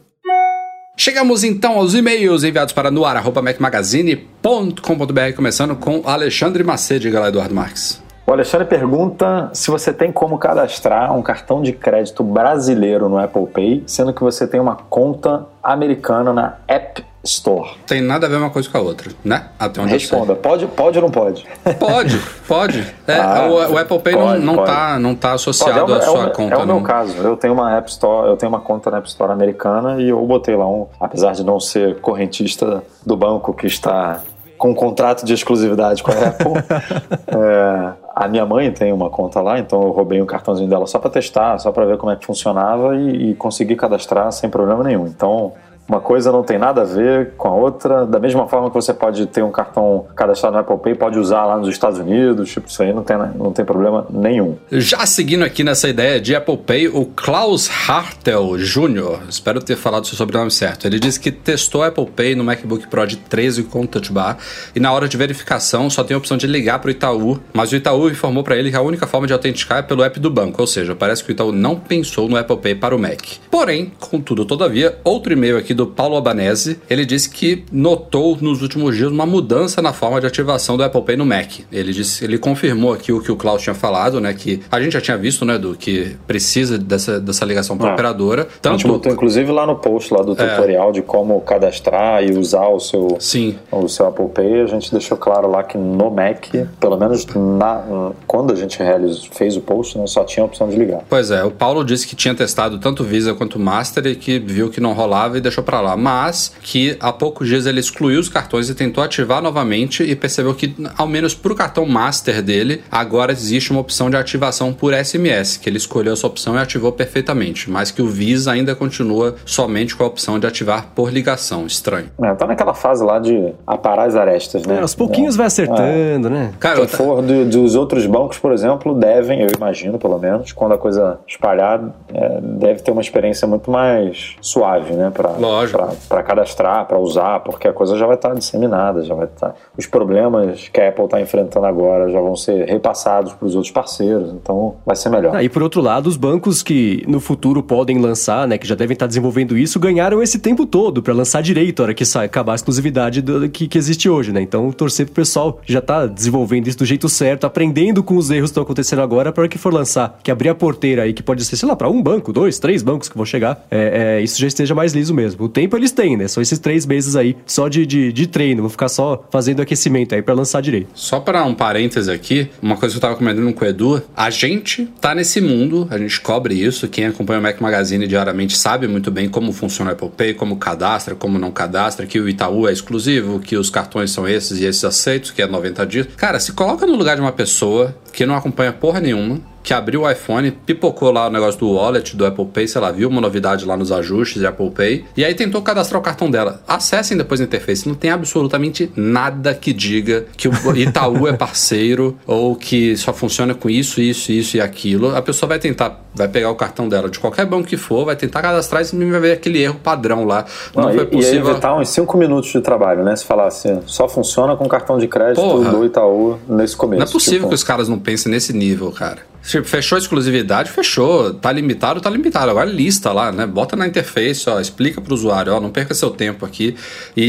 [0.97, 8.01] Chegamos então aos e-mails enviados para noar.macmagazine.com.br, começando com Alexandre Macedo, lá, Eduardo Marques.
[8.27, 13.47] O Alexandre pergunta se você tem como cadastrar um cartão de crédito brasileiro no Apple
[13.47, 17.73] Pay, sendo que você tem uma conta americana na App Store.
[17.87, 19.49] Tem nada a ver uma coisa com a outra, né?
[19.59, 20.09] Até onde eu sei.
[20.09, 21.47] Responda, pode, pode ou não pode?
[21.79, 22.19] Pode,
[22.49, 22.95] pode.
[23.07, 24.71] É, Ah, o, o Apple Pay pode, não, não, pode.
[24.71, 26.77] tá, não tá Pode, associado é o- à é sua o, conta, É o meu
[26.77, 26.83] não.
[26.83, 27.15] caso.
[27.19, 30.25] Eu tenho uma App Store, eu tenho uma conta na App Store americana e eu
[30.25, 34.21] botei lá um, apesar de não ser correntista do banco que está
[34.57, 36.53] com um contrato de exclusividade com a Apple.
[37.29, 40.99] é, a minha mãe tem uma conta lá, então eu roubei um cartãozinho dela só
[40.99, 44.85] para testar, só para ver como é que funcionava e, e consegui cadastrar sem problema
[44.85, 45.07] nenhum.
[45.07, 45.53] Então
[45.89, 48.07] uma coisa não tem nada a ver com a outra.
[48.07, 51.45] Da mesma forma que você pode ter um cartão cadastrado no Apple Pay, pode usar
[51.45, 54.57] lá nos Estados Unidos, tipo, isso aí não tem, não tem problema nenhum.
[54.73, 60.07] Já seguindo aqui nessa ideia de Apple Pay, o Klaus Hartel Jr., espero ter falado
[60.07, 63.87] seu sobrenome certo, ele disse que testou Apple Pay no MacBook Pro de 13 com
[63.87, 64.39] Touch Bar
[64.75, 67.73] e na hora de verificação só tem a opção de ligar para o Itaú, mas
[67.73, 70.31] o Itaú informou para ele que a única forma de autenticar é pelo app do
[70.31, 73.21] banco, ou seja, parece que o Itaú não pensou no Apple Pay para o Mac.
[73.51, 78.97] Porém, contudo, todavia, outro e-mail aqui do Paulo Albanese, ele disse que notou nos últimos
[78.97, 81.61] dias uma mudança na forma de ativação do Apple Pay no Mac.
[81.73, 84.93] Ele disse, ele confirmou aqui o que o Klaus tinha falado, né, que a gente
[84.93, 87.93] já tinha visto, né, do que precisa dessa, dessa ligação para Ah.
[87.95, 92.23] operadora, A gente tanto botou inclusive lá no post lá do tutorial de como cadastrar
[92.25, 93.57] e usar o seu, Sim.
[93.71, 94.63] o seu Apple Pay.
[94.63, 96.47] A gente deixou claro lá que no Mac,
[96.79, 100.69] pelo menos na, quando a gente realizou, fez o post, né, só tinha a opção
[100.69, 101.03] de ligar.
[101.09, 104.71] Pois é, o Paulo disse que tinha testado tanto Visa quanto Master e que viu
[104.71, 108.29] que não rolava e deixou pra lá, mas que há poucos dias ele excluiu os
[108.29, 113.33] cartões e tentou ativar novamente e percebeu que, ao menos pro cartão Master dele, agora
[113.33, 117.71] existe uma opção de ativação por SMS, que ele escolheu essa opção e ativou perfeitamente,
[117.71, 121.67] mas que o Visa ainda continua somente com a opção de ativar por ligação.
[121.67, 122.07] Estranho.
[122.23, 124.77] É, tá naquela fase lá de aparar as arestas, né?
[124.77, 126.53] É, aos pouquinhos vai acertando, né?
[126.61, 130.53] Cara, Quem ta- for do- dos outros bancos, por exemplo, devem, eu imagino pelo menos,
[130.53, 131.81] quando a coisa espalhar,
[132.13, 135.11] é, deve ter uma experiência muito mais suave, né?
[135.15, 135.97] Pra, pra lógico.
[136.09, 139.55] para cadastrar, para usar, porque a coisa já vai estar disseminada, já vai estar.
[139.77, 143.73] Os problemas que a Apple está enfrentando agora já vão ser repassados para os outros
[143.73, 145.35] parceiros, então vai ser melhor.
[145.35, 148.75] Ah, e por outro lado, os bancos que no futuro podem lançar, né, que já
[148.75, 152.27] devem estar desenvolvendo isso, ganharam esse tempo todo para lançar direito, a hora que sai,
[152.27, 154.41] acabar a exclusividade do, que, que existe hoje, né?
[154.41, 158.51] Então, torcer pro pessoal já tá desenvolvendo isso do jeito certo, aprendendo com os erros
[158.51, 161.45] que estão acontecendo agora para que for lançar, que abrir a porteira aí, que pode
[161.45, 164.41] ser, sei lá, para um banco, dois, três bancos que vão chegar, é, é, isso
[164.41, 165.44] já esteja mais liso mesmo.
[165.45, 166.27] O tempo eles têm, né?
[166.27, 170.15] São esses três meses aí só de, de, de treino, vão ficar só fazendo aquecimento
[170.15, 170.89] aí para lançar direito.
[170.95, 174.31] Só para um parêntese aqui, uma coisa que eu tava comentando com o Edu, a
[174.31, 178.89] gente tá nesse mundo, a gente cobre isso, quem acompanha o Mac Magazine diariamente sabe
[178.89, 182.67] muito bem como funciona o Apple Pay, como cadastra, como não cadastra, que o Itaú
[182.67, 186.07] é exclusivo, que os cartões são esses e esses aceitos, que é 90 dias.
[186.17, 190.03] Cara, se coloca no lugar de uma pessoa que não acompanha porra nenhuma, que abriu
[190.03, 193.21] o iPhone, pipocou lá o negócio do wallet, do Apple Pay, sei lá, viu uma
[193.21, 196.61] novidade lá nos ajustes de Apple Pay, e aí tentou cadastrar o cartão dela.
[196.69, 202.19] Acessem depois a interface, não tem absolutamente nada que diga que o Itaú é parceiro
[202.27, 205.17] ou que só funciona com isso, isso, isso e aquilo.
[205.17, 208.17] A pessoa vai tentar, vai pegar o cartão dela de qualquer banco que for, vai
[208.17, 210.45] tentar cadastrar e vai ver aquele erro padrão lá.
[210.75, 211.47] Não, Não foi e, possível.
[211.47, 213.17] E evitar uns 5 minutos de trabalho, né?
[213.17, 215.71] Se falar assim, só funciona com cartão de crédito Porra.
[215.71, 217.01] do Itaú nesse começo.
[217.01, 219.27] Não é possível tipo, que os caras não pensem nesse nível, cara.
[219.45, 221.35] Fechou a exclusividade, fechou.
[221.35, 222.51] Tá limitado, tá limitado.
[222.51, 223.47] Agora lista lá, né?
[223.47, 226.75] Bota na interface, ó, explica pro usuário, ó, não perca seu tempo aqui.
[227.15, 227.27] E, e-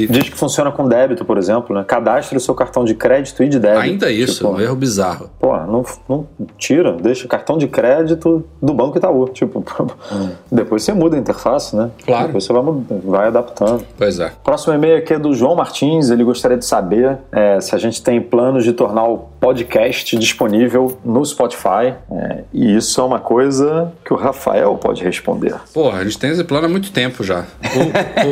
[0.00, 1.84] e- e- Diz que funciona com débito, por exemplo, né?
[1.86, 3.80] Cadastre o seu cartão de crédito e de débito.
[3.82, 5.28] ainda isso, Tipo, um erro bizarro.
[5.38, 6.26] Pô, não, não
[6.56, 9.28] tira, deixa cartão de crédito do Banco Itaú.
[9.34, 9.62] Tipo,
[10.50, 11.90] depois você muda a interface, né?
[12.06, 12.26] Claro.
[12.28, 12.62] Depois você vai,
[13.04, 13.84] vai adaptando.
[13.98, 14.32] Pois é.
[14.42, 16.08] Próximo e-mail aqui é do João Martins.
[16.08, 20.96] Ele gostaria de saber é, se a gente tem planos de tornar o podcast disponível
[21.04, 21.94] no Spotify.
[22.10, 25.54] É, e isso é uma coisa que o Rafael pode responder.
[25.72, 27.44] Porra, a gente tem esse plano há muito tempo já.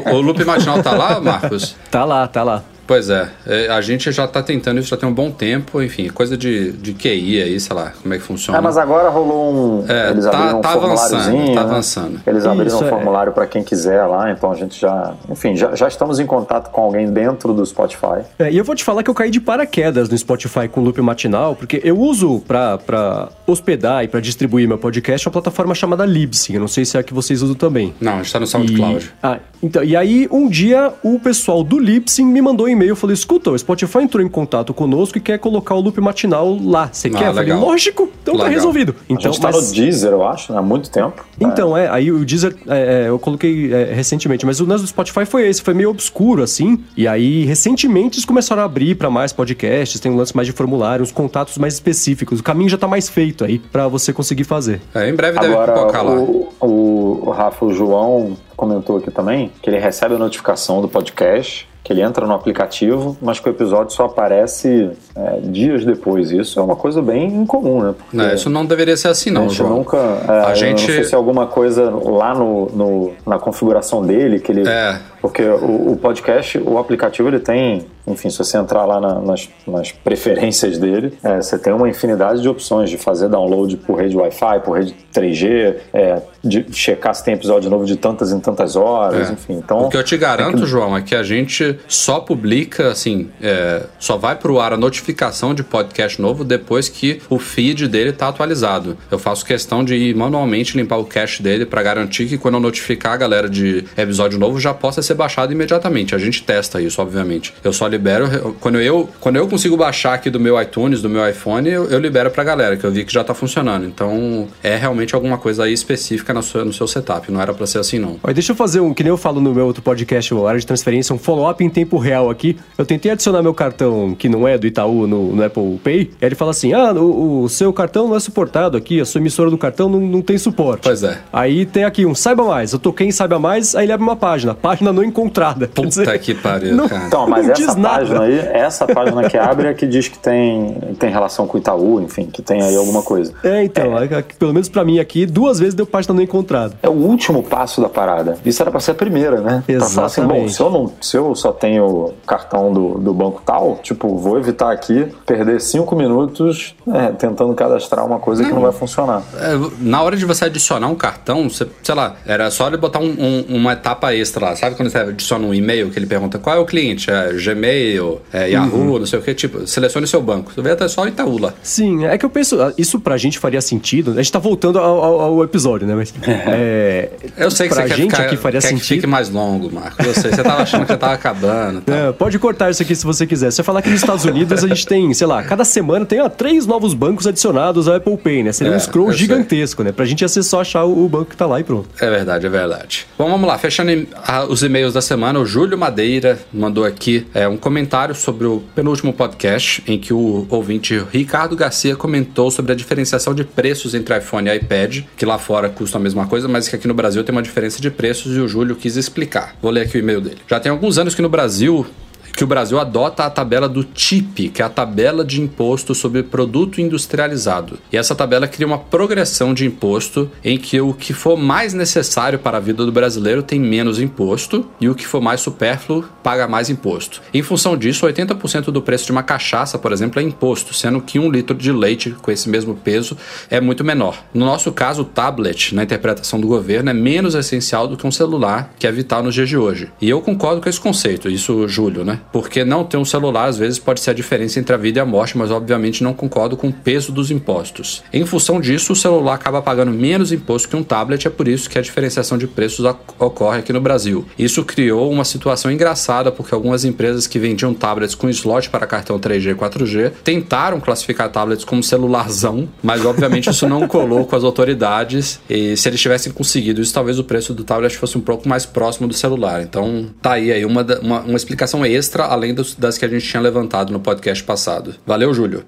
[0.05, 1.77] O, o, o loop matinal tá lá, Marcos?
[1.91, 2.63] Tá lá, tá lá.
[2.87, 6.09] Pois é, é, a gente já tá tentando isso já tem um bom tempo, enfim,
[6.09, 8.59] coisa de, de QI aí, sei lá, como é que funciona.
[8.59, 9.85] Ah, mas agora rolou um.
[9.89, 11.55] É, eles tá- abriram um tá avançando, formuláriozinho.
[11.55, 11.71] tá né?
[11.71, 12.21] avançando.
[12.27, 12.91] Eles abriram Isso, um é.
[12.91, 15.15] formulário para quem quiser lá, então a gente já.
[15.31, 18.23] Enfim, já, já estamos em contato com alguém dentro do Spotify.
[18.39, 21.01] É, e eu vou te falar que eu caí de paraquedas no Spotify com loop
[21.01, 26.05] matinal, porque eu uso pra, pra hospedar e pra distribuir meu podcast uma plataforma chamada
[26.05, 26.55] Libsyn.
[26.55, 27.95] Eu não sei se é a que vocês usam também.
[28.01, 29.05] Não, a gente tá no SoundCloud.
[29.07, 32.91] E, ah, então, e aí, um dia, o pessoal do Lipsyn me mandou e-mail.
[32.91, 36.57] Eu falei, escuta, o Spotify entrou em contato conosco e quer colocar o loop matinal
[36.63, 36.89] lá.
[36.93, 37.29] Você Ah, quer?
[37.29, 37.61] Eu falei, legal.
[37.61, 38.55] lógico, então tá Legal.
[38.55, 38.95] resolvido.
[38.99, 41.25] A Então, gente tá mas- no Deezer, eu acho, né, há muito tempo.
[41.41, 44.89] então, é, aí o Deezer é, é, eu coloquei é, recentemente, mas o lance do
[44.89, 46.83] Spotify foi esse, foi meio obscuro, assim.
[46.97, 50.53] E aí, recentemente, eles começaram a abrir pra mais podcasts, tem um lance mais de
[50.53, 52.41] formulário, uns contatos mais específicos.
[52.41, 54.81] O caminho já tá mais feito aí pra você conseguir fazer.
[54.95, 56.21] É, em breve deve pipocar Agora, lá.
[56.21, 60.89] o, o, o Rafa, o João comentou aqui também que ele recebe a notificação do
[60.89, 66.31] podcast, que ele entra no aplicativo, mas que o episódio só aparece é, dias depois.
[66.31, 67.95] Isso é uma coisa bem incomum, né?
[68.13, 69.79] Não, isso não deveria ser assim, a não, gente João.
[69.79, 69.97] nunca.
[69.97, 74.39] é, A gente- não sei se é alguma coisa lá no, no- na configuração dele
[74.39, 74.69] que ele.
[74.69, 74.99] É.
[75.23, 77.87] Porque o, o podcast, o aplicativo, ele tem.
[78.05, 82.43] Enfim, se você entrar lá na- nas, nas preferências dele, é, você tem uma infinidade
[82.43, 87.25] de opções de fazer download por rede Wi-Fi, por rede 3G, é, de checar se
[87.25, 89.33] tem episódio novo de tantas em tantas horas, É.
[89.33, 89.53] enfim.
[89.55, 93.85] Então, O que eu te garanto, João, é que a gente só publica, assim, é,
[94.01, 98.27] só vai pro ar a notificação de podcast novo depois que o feed dele tá
[98.27, 98.99] atualizado.
[99.13, 102.61] Eu faço questão de ir manualmente limpar o cache dele pra garantir que quando eu
[102.61, 106.15] notificar a galera de episódio novo já possa ser baixado imediatamente.
[106.15, 107.55] A gente testa isso, obviamente.
[107.63, 111.29] Eu só libero quando eu quando eu consigo baixar aqui do meu iTunes, do meu
[111.29, 113.85] iPhone, eu, eu libero pra galera que eu vi que já tá funcionando.
[113.87, 117.67] Então, é realmente alguma coisa aí específica na sua, no seu setup, não era pra
[117.67, 118.19] ser assim não.
[118.23, 120.61] Olha, deixa eu fazer um, que nem eu falo no meu outro podcast, o Área
[120.61, 122.57] de Transferência, um follow-up em tempo real aqui.
[122.77, 126.01] Eu tentei adicionar meu cartão, que não é do Itaú, no, no Apple Pay.
[126.21, 129.05] E aí ele fala assim: ah, o, o seu cartão não é suportado aqui, a
[129.05, 130.83] sua emissora do cartão não, não tem suporte.
[130.83, 131.19] Pois é.
[131.33, 132.73] Aí tem aqui um Saiba Mais.
[132.73, 134.55] Eu toquei em Saiba Mais, aí ele abre uma página.
[134.55, 135.69] Página não encontrada.
[135.69, 137.05] Puta que pariu, não- cara.
[137.07, 137.99] Então, mas não essa nada.
[137.99, 141.61] página aí, essa página que abre é que diz que tem, tem relação com o
[141.61, 143.33] Itaú, enfim, que tem aí alguma coisa.
[143.45, 146.75] É, então, é, é, pelo menos pra mim aqui, duas vezes deu página não encontrada.
[146.83, 148.39] É o último passo da parada.
[148.45, 149.63] Isso era pra ser a primeira, né?
[149.67, 150.53] Pra falar assim, bom, Exatamente.
[150.55, 154.71] se eu, não, se eu só tenho cartão do, do banco tal, tipo, vou evitar
[154.73, 159.23] aqui perder cinco minutos é, tentando cadastrar uma coisa que não vai funcionar.
[159.37, 162.99] É, na hora de você adicionar um cartão, você, sei lá, era só ele botar
[163.01, 164.57] um- um- uma etapa extra lá.
[164.57, 168.21] Sabe quando você adiciona um e-mail que ele pergunta qual é o cliente, é Gmail,
[168.33, 170.53] é Yahoo, não sei o que, tipo, selecione seu banco.
[170.55, 171.53] Você vê até só Itaú lá.
[171.63, 174.13] Sim, é que eu penso, ah, isso pra gente faria sentido.
[174.13, 175.95] A gente tá voltando ao, ao- ao episódio, né?
[175.95, 176.13] Mas.
[176.27, 178.97] é, Eu sei que pra você quer, gente ficar, aqui faria quer que sentido.
[178.97, 180.07] fique mais longo, Marcos.
[180.07, 181.81] Eu sei, você tava achando que já tava acabando.
[181.83, 181.95] tal.
[181.95, 183.51] É, pode cortar isso aqui se você quiser.
[183.51, 186.21] Se você falar que nos Estados Unidos a gente tem, sei lá, cada semana tem
[186.21, 188.53] ó, três novos bancos adicionados ao Apple Pay, né?
[188.53, 189.21] Seria É, um scroll eu sei.
[189.21, 189.93] gigantesco, né?
[189.93, 191.89] Pra gente ia ser só achar o, banco que tá lá e pronto.
[192.01, 193.07] É verdade, é verdade.
[193.19, 193.59] Bom, vamos lá.
[193.59, 198.15] Fechando em- a- os e-mails da semana, o Júlio Madeira mandou aqui é, um comentário
[198.15, 203.45] sobre o penúltimo podcast, em que o ouvinte Ricardo Garcia comentou sobre a diferenciação de
[203.45, 206.89] preços entre iPhone e iPad, que lá fora custam a mesma coisa, mas que aqui
[206.89, 209.55] no Brasil tem uma diferença de preços e o Júlio quis explicar.
[209.61, 210.39] Vou ler aqui o e-mail dele.
[210.49, 211.87] Já tem alguns anos que no Brasil
[212.33, 216.23] que o Brasil adota a tabela do TIP, que é a tabela de imposto sobre
[216.23, 217.79] produto industrializado.
[217.93, 222.39] E essa tabela cria uma progressão de imposto em que o que for mais necessário
[222.39, 226.49] para a vida do brasileiro tem menos imposto e o que for mais supérfluo paga
[226.49, 227.23] mais imposto.
[227.33, 231.19] Em função disso, 80% do preço de uma cachaça, por exemplo, é imposto, sendo que
[231.19, 233.17] um litro de leite com esse mesmo peso
[233.51, 234.23] é muito menor.
[234.33, 238.11] No nosso caso, o tablet, na interpretação do governo, é menos essencial do que um
[238.11, 239.91] celular, que é vital nos dias de hoje.
[240.01, 242.21] E eu concordo com esse conceito, isso, Júlio, né?
[242.33, 245.03] Porque não ter um celular às vezes pode ser a diferença entre a vida e
[245.03, 248.03] a morte, mas obviamente não concordo com o peso dos impostos.
[248.13, 251.69] Em função disso, o celular acaba pagando menos imposto que um tablet, é por isso
[251.69, 254.25] que a diferenciação de preços oc- ocorre aqui no Brasil.
[254.39, 259.19] Isso criou uma situação engraçada, porque algumas empresas que vendiam tablets com slot para cartão
[259.19, 264.45] 3G e 4G tentaram classificar tablets como celularzão, mas obviamente isso não colou com as
[264.45, 265.41] autoridades.
[265.49, 268.67] E se eles tivessem conseguido isso, talvez o preço do tablet fosse um pouco mais
[268.67, 269.63] próximo do celular.
[269.63, 273.27] Então tá aí, aí uma, uma, uma explicação extra, além dos- das que a gente
[273.27, 274.95] tinha levantado no podcast passado.
[275.07, 275.65] Valeu, Júlio.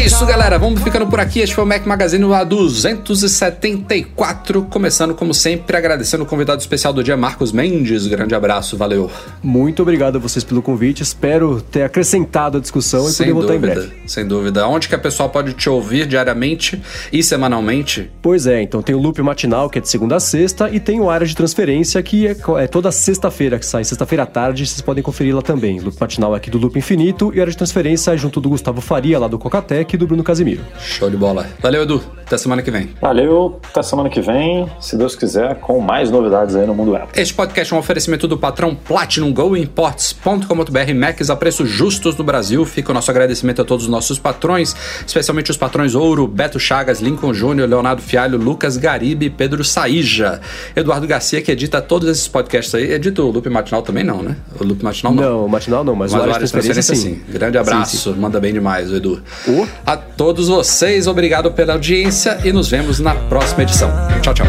[0.00, 0.58] É isso, galera.
[0.58, 1.40] Vamos ficando por aqui.
[1.40, 4.62] Este foi o Mac Magazine lá 274.
[4.62, 8.06] Começando, como sempre, agradecendo o convidado especial do dia, Marcos Mendes.
[8.06, 9.10] Grande abraço, valeu.
[9.42, 11.02] Muito obrigado a vocês pelo convite.
[11.02, 13.92] Espero ter acrescentado a discussão e poder voltar em dúvida, breve.
[14.06, 14.66] sem dúvida.
[14.66, 16.80] Onde que a pessoa pode te ouvir diariamente
[17.12, 18.10] e semanalmente?
[18.22, 20.98] Pois é, então tem o Loop Matinal, que é de segunda a sexta, e tem
[20.98, 23.84] o Área de Transferência, que é, é toda sexta-feira que sai.
[23.84, 25.78] Sexta-feira à tarde, vocês podem conferir lá também.
[25.78, 29.28] Loop Matinal aqui do Loop Infinito e Área de Transferência junto do Gustavo Faria, lá
[29.28, 30.62] do Cocatec, e do Bruno Casimiro.
[30.78, 31.46] Show de bola.
[31.60, 32.02] Valeu, Edu.
[32.26, 32.90] Até semana que vem.
[33.00, 37.20] Valeu, até semana que vem, se Deus quiser, com mais novidades aí no mundo Apple.
[37.20, 42.22] Este podcast é um oferecimento do patrão Platinum Go Imports.com.br Macs a preços justos no
[42.22, 42.64] Brasil.
[42.64, 47.00] Fica o nosso agradecimento a todos os nossos patrões, especialmente os patrões Ouro, Beto Chagas,
[47.00, 50.40] Lincoln Júnior, Leonardo Fialho, Lucas Garibe e Pedro Saíja.
[50.76, 52.92] Eduardo Garcia, que edita todos esses podcasts aí.
[52.92, 54.36] Edita o Loop Matinal também não, né?
[54.60, 55.22] O Loop Matinal não.
[55.22, 57.14] Não, o Matinal não, mas, Mas o o área de transferência, sim.
[57.16, 57.22] sim.
[57.28, 58.20] Grande abraço, Sim, sim.
[58.20, 59.20] manda bem demais, o Edu.
[59.48, 59.66] Ô.
[59.86, 63.90] A todos vocês, obrigado pela audiência e nos vemos na próxima edição.
[64.22, 64.46] Tchau, tchau.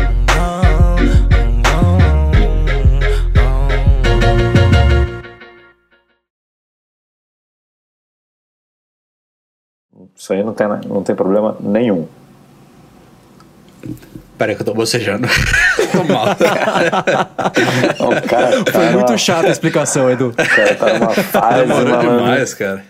[10.16, 12.08] Isso aí não tem, não tem problema nenhum.
[14.38, 15.28] Peraí que eu tô bocejando.
[15.92, 16.26] tô mal.
[18.02, 20.30] O cara tá Foi numa- muito chata a explicação, Edu.
[20.30, 22.84] o cara tá numa fase, Demorou demais, cara.